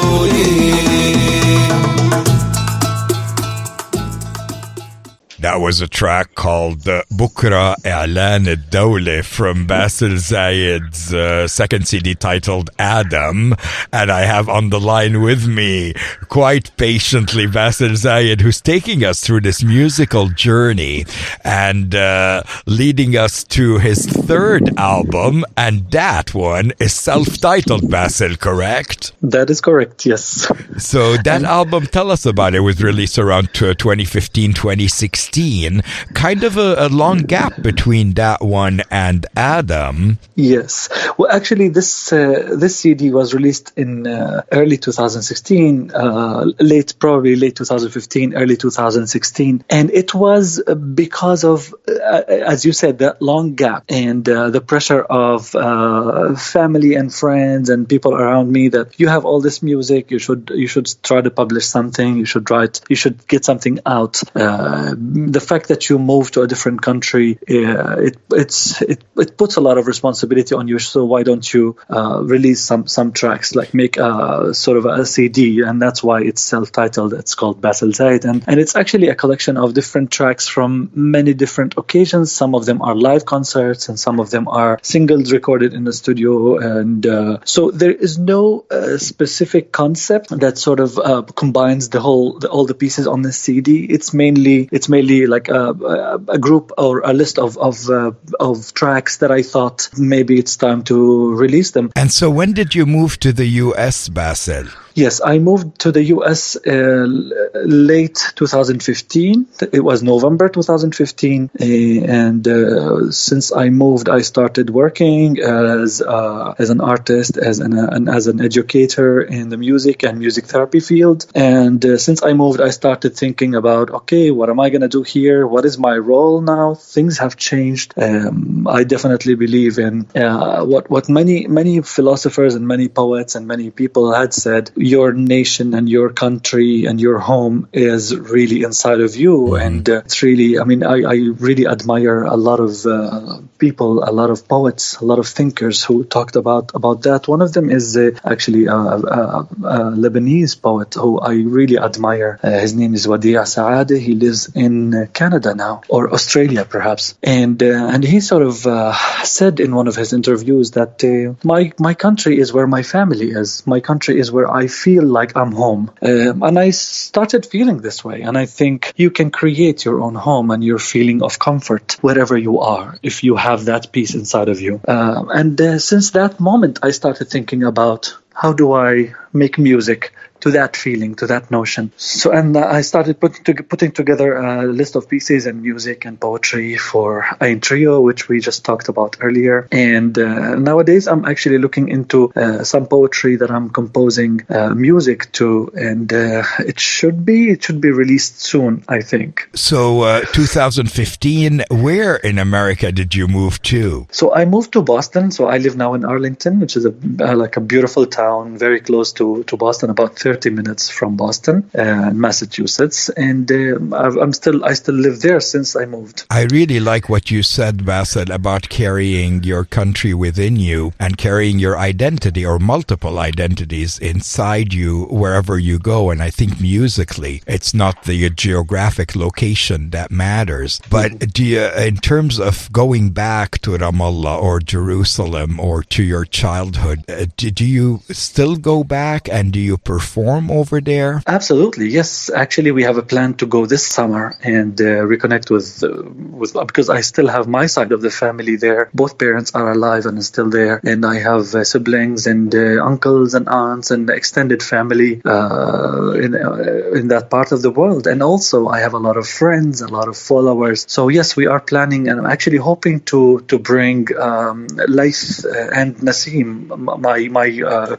That 5.42 5.62
was 5.62 5.80
a 5.82 5.88
track 5.88 6.36
called 6.40 6.84
Bukra 7.12 7.76
I'lan 7.84 8.48
al-Dawla 8.48 9.26
from 9.26 9.68
Basel 9.68 10.12
Zayed's 10.12 11.14
uh, 11.14 11.50
second 11.50 11.86
CD 11.86 12.16
titled 12.16 12.70
Adam. 12.80 13.54
And 13.92 14.10
I 14.10 14.22
have 14.22 14.48
on 14.48 14.70
the 14.70 14.80
line 14.80 15.22
with 15.22 15.46
me 15.46 15.94
quite 16.30 16.72
patiently 16.78 17.46
Basel 17.46 17.90
Zayed 17.90 18.40
who's 18.40 18.62
taking 18.62 19.04
us 19.04 19.20
through 19.20 19.42
this 19.42 19.62
musical 19.62 20.30
journey 20.30 21.06
and 21.44 21.94
uh, 21.94 22.44
leading 22.66 23.18
us 23.18 23.44
to 23.44 23.78
his 23.80 24.06
third 24.06 24.64
album. 24.78 25.44
And 25.58 25.92
that 25.92 26.34
one 26.34 26.72
is 26.80 26.94
self-titled 26.94 27.92
Basel, 27.92 28.38
correct? 28.38 29.12
That 29.22 29.50
is 29.50 29.60
correct. 29.60 30.06
Yes. 30.06 30.50
So 30.78 31.18
that 31.18 31.44
album, 31.44 31.86
tell 31.88 32.12
us 32.12 32.26
about 32.26 32.54
it. 32.54 32.60
It 32.60 32.62
was 32.62 32.82
released 32.82 33.20
around 33.20 33.50
uh, 33.56 33.74
2015, 33.74 34.54
2016. 34.54 35.82
Kind 36.14 36.29
of 36.38 36.58
a, 36.58 36.76
a 36.78 36.90
long 36.90 37.20
gap 37.20 37.62
between 37.62 38.14
that 38.14 38.42
one 38.42 38.82
and 38.92 39.26
Adam. 39.36 40.20
Yes. 40.36 40.90
Well, 41.18 41.32
actually, 41.32 41.70
this 41.70 42.14
uh, 42.14 42.56
this 42.56 42.78
CD 42.78 43.12
was 43.12 43.34
released 43.34 43.74
in 43.76 44.08
uh, 44.08 44.44
early 44.52 44.78
2016, 44.78 45.92
uh, 45.92 46.46
late 46.60 46.94
probably 47.00 47.36
late 47.36 47.56
2015, 47.56 48.36
early 48.36 48.56
2016, 48.56 49.64
and 49.70 49.92
it 49.92 50.14
was 50.14 50.62
uh, 50.66 50.76
because 50.76 51.44
of, 51.44 51.74
uh, 51.88 52.24
as 52.28 52.66
you 52.66 52.74
said, 52.74 53.00
that 53.00 53.22
long 53.22 53.56
gap 53.56 53.86
and 53.90 54.28
uh, 54.30 54.50
the 54.50 54.62
pressure 54.62 55.02
of 55.02 55.56
uh, 55.56 56.36
family 56.36 56.96
and 56.96 57.14
friends 57.14 57.70
and 57.70 57.88
people 57.88 58.14
around 58.14 58.52
me 58.52 58.70
that 58.70 59.00
you 59.00 59.08
have 59.08 59.26
all 59.26 59.42
this 59.42 59.64
music, 59.64 60.12
you 60.12 60.20
should 60.20 60.52
you 60.54 60.68
should 60.68 60.88
try 61.04 61.22
to 61.22 61.32
publish 61.32 61.66
something, 61.66 62.18
you 62.18 62.26
should 62.26 62.50
write, 62.52 62.82
you 62.90 62.96
should 62.96 63.28
get 63.28 63.46
something 63.46 63.80
out. 63.86 64.22
Uh, 64.36 64.94
the 64.98 65.40
fact 65.40 65.70
that 65.70 65.90
you 65.90 65.98
move 65.98 66.19
to 66.28 66.42
a 66.42 66.48
different 66.48 66.82
country, 66.82 67.40
uh, 67.50 67.98
it 68.00 68.18
it's 68.32 68.82
it, 68.82 69.04
it 69.18 69.38
puts 69.38 69.56
a 69.56 69.62
lot 69.62 69.78
of 69.78 69.88
responsibility 69.88 70.56
on 70.56 70.68
you. 70.68 70.80
So 70.80 71.06
why 71.06 71.24
don't 71.24 71.54
you 71.54 71.78
uh, 71.90 72.22
release 72.24 72.62
some 72.62 72.88
some 72.88 73.12
tracks, 73.12 73.56
like 73.56 73.74
make 73.74 73.98
a 73.98 74.54
sort 74.54 74.78
of 74.78 74.86
a 74.86 75.06
CD, 75.06 75.62
and 75.62 75.82
that's 75.82 76.04
why 76.04 76.22
it's 76.22 76.42
self-titled. 76.42 77.14
It's 77.14 77.36
called 77.36 77.62
Basel 77.62 77.90
Zayed, 77.90 78.26
and 78.26 78.44
and 78.48 78.60
it's 78.60 78.76
actually 78.76 79.10
a 79.10 79.16
collection 79.16 79.58
of 79.58 79.74
different 79.74 80.12
tracks 80.12 80.48
from 80.48 80.92
many 80.94 81.34
different 81.34 81.78
occasions. 81.78 82.32
Some 82.32 82.56
of 82.56 82.66
them 82.66 82.82
are 82.82 82.96
live 82.96 83.26
concerts, 83.26 83.90
and 83.90 84.00
some 84.00 84.20
of 84.20 84.30
them 84.30 84.48
are 84.48 84.80
singles 84.82 85.32
recorded 85.32 85.74
in 85.74 85.84
the 85.84 85.94
studio, 85.94 86.58
and 86.58 87.06
uh, 87.06 87.40
so 87.46 87.72
there 87.72 87.92
is 87.92 88.18
no 88.18 88.66
uh, 88.72 88.98
specific 88.98 89.72
concept 89.72 90.30
that 90.40 90.58
sort 90.58 90.80
of 90.80 90.98
uh, 90.98 91.22
combines 91.22 91.90
the 91.90 92.00
whole 92.00 92.40
the, 92.40 92.50
all 92.50 92.66
the 92.66 92.74
pieces 92.74 93.08
on 93.08 93.22
the 93.22 93.32
CD. 93.32 93.86
It's 93.86 94.14
mainly 94.14 94.70
it's 94.72 94.90
mainly 94.90 95.28
like 95.28 95.50
a, 95.50 96.09
a, 96.28 96.38
group 96.38 96.72
or 96.78 97.02
a 97.02 97.14
list 97.14 97.38
of 97.40 97.58
of 97.58 97.90
uh, 97.90 98.12
of 98.40 98.74
tracks 98.74 99.18
that 99.18 99.32
I 99.32 99.44
thought 99.44 99.90
maybe 99.98 100.40
it's 100.40 100.58
time 100.58 100.84
to 100.84 101.36
release 101.36 101.72
them. 101.72 101.92
And 101.96 102.12
so 102.12 102.30
when 102.30 102.54
did 102.54 102.76
you 102.76 102.86
move 102.86 103.20
to 103.20 103.32
the 103.32 103.46
US, 103.46 104.10
Basel? 104.10 104.66
Yes, 105.00 105.22
I 105.24 105.40
moved 105.40 105.80
to 105.84 105.94
the 105.94 106.04
US 106.16 106.58
uh, 106.58 107.06
late 107.08 108.20
2015. 108.36 109.48
It 109.72 109.80
was 109.80 110.04
November 110.04 110.50
2015. 110.50 111.50
Uh, 111.58 111.64
and 111.64 112.46
uh, 112.46 113.10
since 113.10 113.54
I 113.54 113.70
moved, 113.70 114.10
I 114.10 114.20
started 114.20 114.70
working 114.70 115.40
as, 115.40 116.02
uh, 116.02 116.54
as 116.60 116.70
an 116.70 116.82
artist, 116.82 117.38
as 117.38 117.60
an, 117.60 117.78
an, 117.78 118.10
as 118.10 118.28
an 118.28 118.42
educator 118.42 119.22
in 119.22 119.48
the 119.48 119.56
music 119.56 120.04
and 120.04 120.20
music 120.20 120.48
therapy 120.48 120.82
field. 120.82 121.28
And 121.34 121.80
uh, 121.86 121.98
since 121.98 122.22
I 122.22 122.34
moved, 122.34 122.60
I 122.60 122.72
started 122.72 123.16
thinking 123.16 123.56
about, 123.56 123.92
okay, 124.02 124.32
what 124.32 124.50
am 124.50 124.60
I 124.60 124.70
going 124.70 124.82
to 124.82 124.90
do 124.90 125.04
here? 125.04 125.48
What 125.48 125.64
is 125.64 125.78
my 125.80 125.96
role 125.96 126.42
now? 126.42 126.76
Things 126.76 127.20
have 127.20 127.38
changed. 127.38 127.94
Um, 127.96 128.68
I 128.68 128.84
definitely 128.84 129.36
believe 129.36 129.80
in 129.80 130.08
uh, 130.14 130.66
what, 130.66 130.90
what 130.90 131.08
many, 131.08 131.48
many 131.48 131.82
philosophers 131.84 132.56
and 132.56 132.68
many 132.68 132.90
poets 132.90 133.36
and 133.36 133.48
many 133.48 133.72
people 133.72 134.14
had 134.14 134.34
said 134.34 134.72
your 134.90 135.14
nation 135.14 135.74
and 135.74 135.88
your 135.88 136.10
country 136.10 136.86
and 136.86 137.00
your 137.00 137.20
home 137.20 137.68
is 137.72 138.16
really 138.16 138.64
inside 138.64 139.02
of 139.02 139.16
you. 139.16 139.36
Mm-hmm. 139.38 139.66
And 139.68 139.90
uh, 139.90 140.02
it's 140.06 140.22
really, 140.24 140.60
I 140.60 140.64
mean, 140.64 140.84
I, 140.84 140.98
I, 141.04 141.16
really 141.48 141.68
admire 141.68 142.24
a 142.24 142.36
lot 142.36 142.60
of 142.60 142.86
uh, 142.86 143.42
people, 143.58 144.04
a 144.04 144.12
lot 144.12 144.30
of 144.30 144.48
poets, 144.48 144.98
a 144.98 145.06
lot 145.06 145.20
of 145.20 145.28
thinkers 145.28 145.84
who 145.84 146.04
talked 146.04 146.36
about, 146.36 146.72
about 146.74 147.04
that. 147.04 147.28
One 147.28 147.42
of 147.42 147.54
them 147.54 147.70
is 147.70 147.96
uh, 147.96 148.12
actually 148.24 148.66
a, 148.66 148.76
a, 148.76 149.48
a, 149.76 149.80
Lebanese 150.04 150.60
poet 150.62 150.96
who 150.96 151.20
I 151.20 151.34
really 151.58 151.78
admire. 151.78 152.40
Uh, 152.42 152.52
his 152.52 152.74
name 152.74 152.94
is 152.94 153.08
Wadi' 153.08 153.34
Saadeh. 153.34 154.00
He 154.00 154.16
lives 154.16 154.50
in 154.56 155.08
Canada 155.14 155.54
now, 155.56 155.82
or 155.88 156.12
Australia 156.14 156.66
perhaps. 156.66 157.16
And, 157.22 157.62
uh, 157.62 157.90
and 157.94 158.04
he 158.04 158.20
sort 158.22 158.44
of 158.44 158.66
uh, 158.66 158.94
said 159.24 159.60
in 159.60 159.76
one 159.76 159.88
of 159.88 159.96
his 159.96 160.14
interviews 160.14 160.72
that 160.72 161.04
my, 161.44 161.72
my 161.78 161.94
country 161.94 162.40
is 162.40 162.52
where 162.52 162.68
my 162.68 162.84
family 162.84 163.30
is. 163.32 163.66
My 163.68 163.80
country 163.80 164.20
is 164.20 164.32
where 164.32 164.50
I 164.52 164.68
feel 164.70 165.04
like 165.04 165.36
I'm 165.36 165.52
home. 165.52 165.92
Um, 166.02 166.42
and 166.44 166.58
I 166.58 166.70
started 166.72 167.46
feeling 167.46 167.80
this 167.80 168.04
way. 168.04 168.22
And 168.22 168.38
I 168.38 168.46
think 168.46 168.94
you 168.96 169.12
can 169.12 169.30
create 169.32 169.84
your 169.84 170.02
own 170.02 170.16
home 170.16 170.52
and 170.52 170.64
your 170.64 170.80
feeling 170.80 171.22
of 171.22 171.38
comfort 171.38 171.98
wherever 172.02 172.38
you 172.38 172.60
are 172.60 172.98
if 173.04 173.24
you 173.24 173.36
have 173.36 173.66
that 173.66 173.92
peace 173.92 174.16
inside 174.16 174.50
of 174.50 174.62
you. 174.62 174.80
Uh, 174.88 175.26
and 175.34 175.60
uh, 175.60 175.80
since 175.80 176.12
that 176.12 176.40
moment, 176.40 176.80
I 176.82 176.92
started 176.92 177.30
thinking 177.30 177.64
about 177.64 178.16
how 178.34 178.54
do 178.54 178.72
I 178.72 179.14
make 179.34 179.58
music 179.58 180.14
to 180.42 180.52
that 180.52 180.76
feeling, 180.76 181.16
to 181.16 181.28
that 181.28 181.52
notion. 181.52 181.92
So, 181.98 182.32
and 182.32 182.56
uh, 182.56 182.66
I 182.68 182.82
started 182.82 183.20
putting, 183.20 183.44
to, 183.44 183.64
putting 183.64 183.92
together 183.92 184.38
a 184.38 184.64
list 184.66 184.96
of 184.96 185.10
pieces 185.10 185.46
and 185.46 185.62
music 185.62 186.06
and 186.06 186.20
poetry 186.20 186.78
for 186.78 187.24
Ayn 187.42 187.62
Trio, 187.62 188.02
which 188.02 188.30
we 188.30 188.40
just 188.40 188.66
talked 188.66 188.90
about 188.90 189.18
earlier. 189.20 189.68
And 189.72 190.18
uh, 190.18 190.56
nowadays, 190.56 191.08
I'm 191.08 191.26
actually 191.26 191.58
looking 191.58 191.90
into 191.90 192.32
uh, 192.34 192.64
some 192.64 192.88
poetry 192.88 193.38
that 193.38 193.52
I'm 193.52 193.70
composing 193.70 194.42
uh, 194.50 194.74
music 194.74 195.32
to, 195.34 195.72
and 195.76 196.12
uh, 196.12 196.44
it 196.60 196.80
should 196.80 197.26
be 197.26 197.50
it 197.50 197.64
should 197.64 197.82
be 197.82 197.92
released 197.92 198.42
soon, 198.42 198.84
I 198.88 199.02
think. 199.02 199.50
So, 199.56 200.02
uh, 200.02 200.22
2015, 200.22 201.64
where 201.70 202.16
in 202.16 202.38
America 202.40 202.92
did 202.92 203.16
you 203.16 203.28
move 203.28 203.62
to? 203.64 204.08
So, 204.12 204.34
I 204.34 204.46
moved 204.46 204.74
to 204.74 204.82
Boston. 204.82 205.32
So, 205.32 205.48
I 205.48 205.58
live 205.58 205.76
now 205.76 205.94
in 205.94 206.06
Arlington, 206.06 206.60
which 206.60 206.76
is 206.76 206.86
a 206.86 206.92
like 207.36 207.58
a 207.58 207.62
beautiful 207.62 208.06
town, 208.06 208.58
very 208.58 208.80
close 208.80 209.14
to 209.14 209.44
to 209.46 209.58
Boston, 209.58 209.90
about 209.90 210.16
30 210.30 210.52
minutes 210.52 210.92
from 210.92 211.16
Boston, 211.16 211.68
uh, 211.74 212.12
Massachusetts, 212.14 213.10
and 213.10 213.52
uh, 213.52 214.22
I'm 214.22 214.32
still 214.32 214.64
I 214.64 214.74
still 214.74 214.94
live 214.94 215.22
there 215.22 215.40
since 215.40 215.76
I 215.76 215.86
moved. 215.86 216.28
I 216.30 216.44
really 216.44 216.80
like 216.80 217.10
what 217.10 217.32
you 217.32 217.42
said, 217.42 217.84
Basel, 217.84 218.32
about 218.32 218.70
carrying 218.70 219.44
your 219.44 219.64
country 219.66 220.14
within 220.14 220.56
you 220.58 220.94
and 221.00 221.18
carrying 221.18 221.58
your 221.58 221.80
identity 221.80 222.46
or 222.46 222.60
multiple 222.60 223.18
identities 223.18 223.98
inside 223.98 224.72
you 224.72 225.06
wherever 225.06 225.58
you 225.58 225.80
go. 225.80 226.12
And 226.12 226.22
I 226.22 226.30
think 226.30 226.62
musically, 226.62 227.42
it's 227.48 227.74
not 227.74 228.04
the 228.04 228.30
geographic 228.30 229.16
location 229.16 229.90
that 229.90 230.12
matters, 230.12 230.80
but 230.92 231.12
mm-hmm. 231.12 231.30
do 231.38 231.44
you, 231.44 231.66
in 231.90 231.98
terms 231.98 232.40
of 232.40 232.72
going 232.72 233.10
back 233.10 233.58
to 233.64 233.72
Ramallah 233.72 234.40
or 234.40 234.60
Jerusalem 234.60 235.60
or 235.60 235.82
to 235.96 236.04
your 236.04 236.26
childhood, 236.26 237.04
uh, 237.10 237.26
do 237.36 237.66
you 237.66 238.02
still 238.12 238.56
go 238.58 238.84
back 238.84 239.28
and 239.28 239.52
do 239.52 239.60
you 239.60 239.80
perform? 239.80 240.19
Perform 240.20 240.52
over 240.52 240.82
there? 240.82 241.24
Absolutely, 241.26 241.88
yes. 241.88 242.30
Actually, 242.30 242.72
we 242.72 242.84
have 242.84 242.98
a 242.98 243.02
plan 243.02 243.36
to 243.36 243.46
go 243.46 243.66
this 243.66 243.88
summer 243.88 244.36
and 244.44 244.80
uh, 244.82 245.08
reconnect 245.14 245.50
with 245.50 245.82
uh, 245.82 246.04
with 246.40 246.54
because 246.54 246.90
I 246.90 247.02
still 247.02 247.30
have 247.30 247.48
my 247.48 247.68
side 247.68 247.94
of 247.94 248.02
the 248.02 248.10
family 248.12 248.58
there. 248.58 248.90
Both 248.94 249.18
parents 249.18 249.56
are 249.56 249.72
alive 249.72 250.06
and 250.06 250.24
still 250.24 250.50
there, 250.50 250.82
and 250.84 251.06
I 251.06 251.20
have 251.20 251.56
uh, 251.56 251.64
siblings 251.64 252.28
and 252.28 252.54
uh, 252.54 252.84
uncles 252.84 253.34
and 253.34 253.48
aunts 253.48 253.92
and 253.92 254.10
extended 254.10 254.62
family 254.62 255.22
uh, 255.24 256.12
in 256.12 256.36
uh, 256.36 257.00
in 257.00 257.08
that 257.08 257.30
part 257.30 257.54
of 257.54 257.62
the 257.62 257.72
world. 257.72 258.06
And 258.06 258.22
also, 258.22 258.68
I 258.68 258.80
have 258.82 258.94
a 258.94 259.00
lot 259.08 259.16
of 259.16 259.26
friends, 259.26 259.82
a 259.82 259.88
lot 259.88 260.10
of 260.10 260.18
followers. 260.18 260.86
So 260.90 261.08
yes, 261.08 261.38
we 261.38 261.48
are 261.48 261.62
planning, 261.62 262.10
and 262.10 262.20
I'm 262.20 262.32
actually 262.36 262.58
hoping 262.58 263.00
to 263.12 263.40
to 263.48 263.58
bring 263.58 264.08
um, 264.18 264.68
Laith 264.68 265.46
and 265.80 265.96
Nasim, 265.98 266.68
my 267.08 267.30
my 267.30 267.48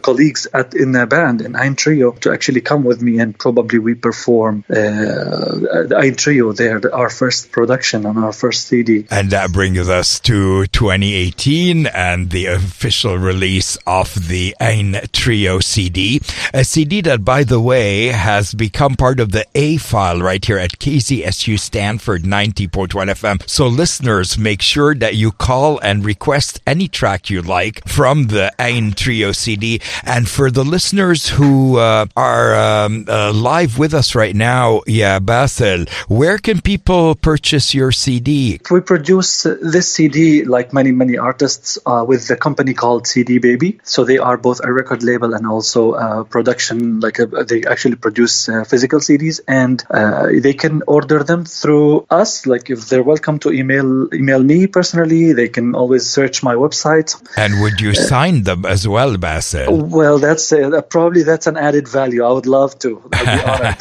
colleagues 0.02 0.46
at 0.52 0.74
in 0.74 0.92
the 0.92 1.06
band 1.06 1.40
in 1.40 1.54
Ayn 1.54 1.76
Trio 1.76 2.09
to 2.12 2.32
actually 2.32 2.60
come 2.60 2.84
with 2.84 3.02
me 3.02 3.18
and 3.18 3.38
probably 3.38 3.78
we 3.78 3.94
perform 3.94 4.64
uh, 4.68 4.74
the 4.74 5.96
Ayn 5.98 6.16
Trio 6.16 6.52
there, 6.52 6.80
our 6.94 7.10
first 7.10 7.52
production 7.52 8.06
on 8.06 8.18
our 8.18 8.32
first 8.32 8.66
CD. 8.66 9.06
And 9.10 9.30
that 9.30 9.52
brings 9.52 9.88
us 9.88 10.20
to 10.20 10.66
2018 10.66 11.86
and 11.86 12.30
the 12.30 12.46
official 12.46 13.16
release 13.16 13.76
of 13.86 14.28
the 14.28 14.56
Ayn 14.60 15.10
Trio 15.12 15.60
CD. 15.60 16.20
A 16.52 16.64
CD 16.64 17.00
that, 17.02 17.24
by 17.24 17.44
the 17.44 17.60
way, 17.60 18.06
has 18.06 18.54
become 18.54 18.96
part 18.96 19.20
of 19.20 19.32
the 19.32 19.46
A 19.54 19.76
file 19.76 20.20
right 20.20 20.44
here 20.44 20.58
at 20.58 20.78
KZSU 20.78 21.58
Stanford 21.58 22.22
90.1 22.22 22.88
FM. 22.88 23.48
So 23.48 23.66
listeners, 23.66 24.38
make 24.38 24.62
sure 24.62 24.94
that 24.94 25.14
you 25.14 25.32
call 25.32 25.78
and 25.80 26.04
request 26.04 26.60
any 26.66 26.88
track 26.88 27.30
you 27.30 27.42
like 27.42 27.86
from 27.88 28.28
the 28.28 28.52
Ayn 28.58 28.94
Trio 28.94 29.32
CD. 29.32 29.80
And 30.04 30.28
for 30.28 30.50
the 30.50 30.64
listeners 30.64 31.28
who 31.30 31.78
uh, 31.78 31.99
uh, 32.00 32.06
are 32.16 32.54
um, 32.54 33.04
uh, 33.08 33.32
live 33.32 33.78
with 33.78 33.92
us 33.94 34.14
right 34.14 34.34
now, 34.34 34.80
yeah, 34.86 35.18
Basel, 35.18 35.84
where 36.08 36.38
can 36.38 36.60
people 36.60 37.14
purchase 37.14 37.74
your 37.74 37.92
CD? 37.92 38.60
We 38.70 38.80
produce 38.80 39.42
this 39.42 39.92
CD, 39.92 40.44
like 40.44 40.72
many, 40.72 40.92
many 40.92 41.18
artists, 41.18 41.78
uh, 41.84 42.04
with 42.06 42.26
the 42.28 42.36
company 42.36 42.74
called 42.74 43.06
CD 43.06 43.38
Baby. 43.38 43.80
So 43.84 44.04
they 44.04 44.18
are 44.18 44.36
both 44.38 44.60
a 44.64 44.72
record 44.72 45.02
label 45.02 45.34
and 45.34 45.46
also 45.46 45.94
a 45.94 46.24
production, 46.24 47.00
like 47.00 47.18
a, 47.18 47.26
they 47.26 47.64
actually 47.64 47.96
produce 47.96 48.48
uh, 48.48 48.64
physical 48.64 49.00
CDs 49.00 49.40
and 49.46 49.82
uh, 49.90 50.28
they 50.40 50.54
can 50.54 50.82
order 50.86 51.22
them 51.22 51.44
through 51.44 52.06
us. 52.10 52.46
Like 52.46 52.70
if 52.70 52.88
they're 52.88 53.02
welcome 53.02 53.38
to 53.40 53.52
email, 53.52 54.12
email 54.14 54.42
me 54.42 54.66
personally, 54.66 55.32
they 55.32 55.48
can 55.48 55.74
always 55.74 56.08
search 56.08 56.42
my 56.42 56.54
website. 56.54 57.10
And 57.36 57.60
would 57.60 57.80
you 57.80 57.94
sign 57.94 58.44
them 58.44 58.64
as 58.64 58.88
well, 58.88 59.16
Basel? 59.18 59.76
Well, 59.76 60.18
that's 60.18 60.52
probably 60.88 61.22
that's 61.24 61.46
an 61.46 61.56
added 61.56 61.89
value. 61.90 62.24
I 62.24 62.32
would 62.32 62.46
love 62.46 62.78
to. 62.80 63.02
I'd 63.12 63.24
be 63.24 63.44
honored. 63.44 63.76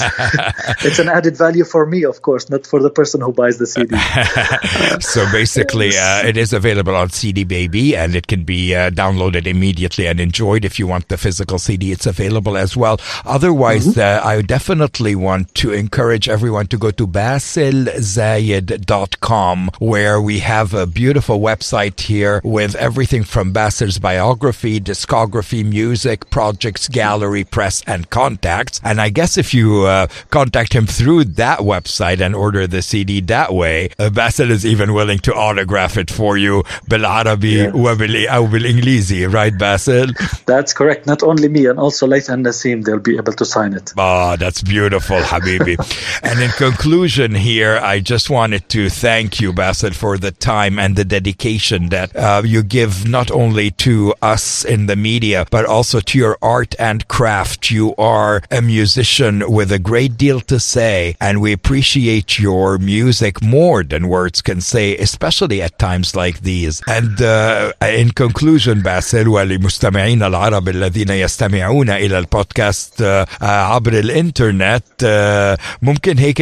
it's 0.84 1.00
an 1.00 1.10
added 1.10 1.36
value 1.38 1.64
for 1.64 1.86
me, 1.86 2.04
of 2.04 2.22
course, 2.22 2.50
not 2.50 2.66
for 2.66 2.82
the 2.82 2.90
person 2.90 3.22
who 3.22 3.32
buys 3.34 3.58
the 3.58 3.68
CD. 3.68 3.98
so 5.02 5.30
basically, 5.32 5.98
uh, 5.98 6.26
it 6.26 6.38
is 6.38 6.54
available 6.54 6.96
on 6.96 7.10
CD 7.10 7.44
Baby, 7.44 7.96
and 7.96 8.16
it 8.16 8.28
can 8.28 8.44
be 8.44 8.76
uh, 8.76 8.92
downloaded 8.92 9.48
immediately 9.48 10.08
and 10.08 10.20
enjoyed. 10.20 10.66
If 10.66 10.78
you 10.80 10.88
want 10.88 11.08
the 11.08 11.18
physical 11.18 11.58
CD, 11.60 11.92
it's 11.92 12.06
available 12.06 12.58
as 12.58 12.78
well. 12.78 13.00
Otherwise, 13.26 13.88
mm-hmm. 13.88 14.00
uh, 14.00 14.22
I 14.28 14.42
definitely 14.42 15.16
want 15.16 15.54
to 15.56 15.74
encourage 15.74 16.30
everyone 16.30 16.68
to 16.68 16.78
go 16.78 16.92
to 16.92 17.08
baselzayed.com, 17.08 19.72
where 19.80 20.22
we 20.22 20.40
have 20.40 20.74
a 20.74 20.86
beautiful 20.86 21.40
website 21.40 22.02
here 22.02 22.42
with 22.44 22.76
everything 22.76 23.24
from 23.24 23.52
Basel's 23.52 23.98
biography, 24.00 24.80
discography, 24.80 25.66
music, 25.66 26.30
projects, 26.30 26.88
gallery, 26.88 27.44
press, 27.44 27.84
and 27.86 27.99
and 28.00 28.10
contacts. 28.10 28.80
And 28.84 29.02
I 29.02 29.10
guess 29.10 29.38
if 29.38 29.54
you 29.54 29.84
uh, 29.84 30.08
contact 30.30 30.74
him 30.74 30.86
through 30.88 31.22
that 31.44 31.60
website 31.60 32.20
and 32.26 32.34
order 32.34 32.66
the 32.66 32.82
CD 32.82 33.20
that 33.22 33.54
way, 33.54 33.90
uh, 34.00 34.10
Basel 34.10 34.50
is 34.52 34.66
even 34.66 34.94
willing 34.94 35.20
to 35.28 35.34
autograph 35.34 35.98
it 35.98 36.10
for 36.10 36.38
you. 36.38 36.64
بالعربي 36.90 37.72
وبالإنجليزي, 37.74 39.26
uh, 39.26 39.30
right, 39.30 39.58
Basel? 39.58 40.08
That's 40.46 40.74
correct. 40.74 41.06
Not 41.06 41.24
only 41.24 41.50
me, 41.50 41.66
and 41.66 41.78
also 41.80 42.08
Laith 42.08 42.30
and 42.30 42.46
Nassim, 42.46 42.84
they'll 42.86 43.00
be 43.00 43.18
able 43.18 43.34
to 43.34 43.46
sign 43.46 43.74
it. 43.74 43.94
Ah, 43.98 44.34
oh, 44.34 44.36
that's 44.38 44.62
beautiful, 44.62 45.18
Habibi. 45.18 45.76
and 46.24 46.40
in 46.42 46.52
conclusion, 46.52 47.36
here, 47.36 47.78
I 47.78 48.00
just 48.00 48.30
wanted 48.30 48.70
to 48.70 48.90
thank 48.90 49.42
you, 49.42 49.52
Basel, 49.52 49.92
for 49.92 50.18
the 50.18 50.32
time 50.32 50.80
and 50.80 50.96
the 50.96 51.06
dedication 51.06 51.90
that 51.90 52.16
uh, 52.16 52.42
you 52.46 52.64
give 52.64 53.08
not 53.08 53.30
only 53.32 53.72
to 53.72 54.14
us 54.22 54.64
in 54.64 54.86
the 54.86 54.96
media, 54.96 55.46
but 55.52 55.66
also 55.66 56.00
to 56.00 56.18
your 56.18 56.38
art 56.42 56.76
and 56.80 57.08
craft. 57.08 57.72
You 57.72 57.89
you 57.89 57.95
are 57.97 58.43
a 58.51 58.61
musician 58.63 59.51
with 59.51 59.73
a 59.73 59.79
great 59.79 60.17
deal 60.17 60.41
to 60.41 60.59
say, 60.61 61.17
and 61.21 61.41
we 61.41 61.53
appreciate 61.53 62.39
your 62.39 62.79
music 62.79 63.43
more 63.43 63.83
than 63.83 64.09
words 64.09 64.43
can 64.43 64.61
say, 64.61 64.97
especially 64.97 65.63
at 65.63 65.79
times 65.79 66.15
like 66.17 66.41
these. 66.41 66.83
And 66.87 67.21
uh, 67.21 67.73
in 67.83 68.11
conclusion, 68.11 68.83
باسل 68.83 69.29
ولمستمعينا 69.29 70.27
العرب 70.27 70.69
الذين 70.69 71.11
يستمعون 71.11 71.91
إلى 71.91 72.19
البودكاست 72.19 73.03
uh, 73.03 73.45
عبر 73.45 73.93
الإنترنت 73.93 74.85
uh, 75.03 75.61
ممكن 75.83 76.19
هيك 76.19 76.39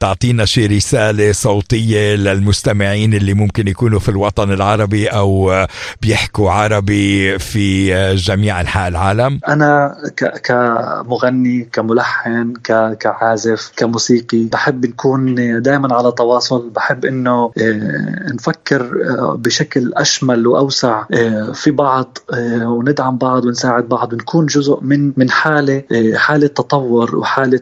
تعطينا 0.00 0.44
شي 0.44 0.66
رسالة 0.66 1.32
صوتية 1.32 2.14
للمستمعين 2.14 3.14
اللي 3.14 3.34
ممكن 3.34 3.68
يكونوا 3.68 3.98
في 3.98 4.08
الوطن 4.08 4.52
العربي 4.52 5.08
أو 5.08 5.66
بيحكوا 6.02 6.50
عربي 6.50 7.38
في 7.38 7.88
جميع 8.14 8.60
أنحاء 8.60 8.88
العالم 8.88 9.40
أنا 9.48 9.96
كمغني 11.03 11.69
كملحن 11.73 12.53
كعازف 12.99 13.71
كموسيقي. 13.75 14.43
بحب 14.45 14.85
نكون 14.85 15.35
دائما 15.61 15.95
على 15.95 16.11
تواصل. 16.11 16.69
بحب 16.69 17.05
إنه 17.05 17.51
نفكر 18.33 18.91
بشكل 19.35 19.93
أشمل 19.93 20.47
وأوسع 20.47 21.03
في 21.53 21.71
بعض 21.71 22.17
وندعم 22.61 23.17
بعض 23.17 23.45
ونساعد 23.45 23.89
بعض. 23.89 24.13
ونكون 24.13 24.45
جزء 24.45 24.79
من 24.81 25.13
من 25.17 25.31
حالة 25.31 25.83
حالة 26.15 26.47
تطور 26.47 27.15
وحالة 27.15 27.61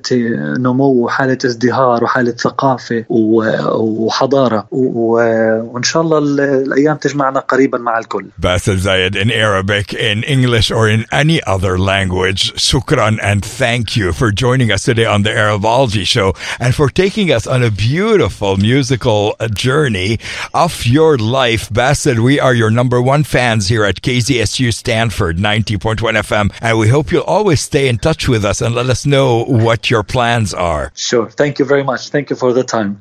نمو 0.59 0.91
وحالة 0.91 1.37
ازدهار 1.45 2.03
وحالة 2.03 2.31
ثقافة 2.31 3.05
وحضارة. 3.09 4.67
وإن 4.71 5.83
شاء 5.83 6.01
الله 6.03 6.17
الأيام 6.17 6.95
تجمعنا 6.95 7.39
قريبا 7.39 7.77
مع 7.77 7.99
الكل. 7.99 8.25
Basil 8.41 8.77
Zayed 8.77 9.15
in 9.15 9.29
Arabic, 9.31 9.93
in 9.93 10.23
English, 10.23 10.71
or 10.71 10.89
in 10.89 11.05
any 11.11 11.39
other 11.43 11.77
language. 11.77 12.53
Shukran 12.81 13.19
and 13.21 13.45
thank 13.45 13.95
you 13.95 14.11
for 14.11 14.31
joining 14.31 14.71
us 14.71 14.83
today 14.83 15.05
on 15.05 15.21
the 15.21 15.29
Arabology 15.29 16.03
Show 16.03 16.33
and 16.59 16.73
for 16.73 16.89
taking 16.89 17.31
us 17.31 17.45
on 17.45 17.63
a 17.63 17.69
beautiful 17.69 18.57
musical 18.57 19.35
journey 19.53 20.19
of 20.53 20.85
your 20.85 21.17
life. 21.17 21.71
Basel, 21.71 22.23
we 22.23 22.39
are 22.39 22.53
your 22.55 22.71
number 22.71 23.01
one 23.01 23.23
fans 23.23 23.67
here 23.67 23.83
at 23.83 24.01
KZSU 24.01 24.73
Stanford 24.73 25.37
90.1 25.37 25.97
FM, 25.97 26.51
and 26.61 26.79
we 26.79 26.87
hope 26.87 27.11
you'll 27.11 27.21
always 27.23 27.61
stay 27.61 27.87
in 27.87 27.97
touch 27.99 28.27
with 28.27 28.43
us 28.43 28.61
and 28.61 28.73
let 28.73 28.89
us 28.89 29.05
know 29.05 29.43
what 29.43 29.91
your 29.91 30.03
plans 30.03 30.53
are. 30.53 30.91
Sure. 30.95 31.29
Thank 31.29 31.59
you 31.59 31.65
very 31.65 31.83
much. 31.83 32.09
Thank 32.09 32.29
you 32.31 32.35
for 32.35 32.51
the 32.51 32.63
time. 32.63 32.99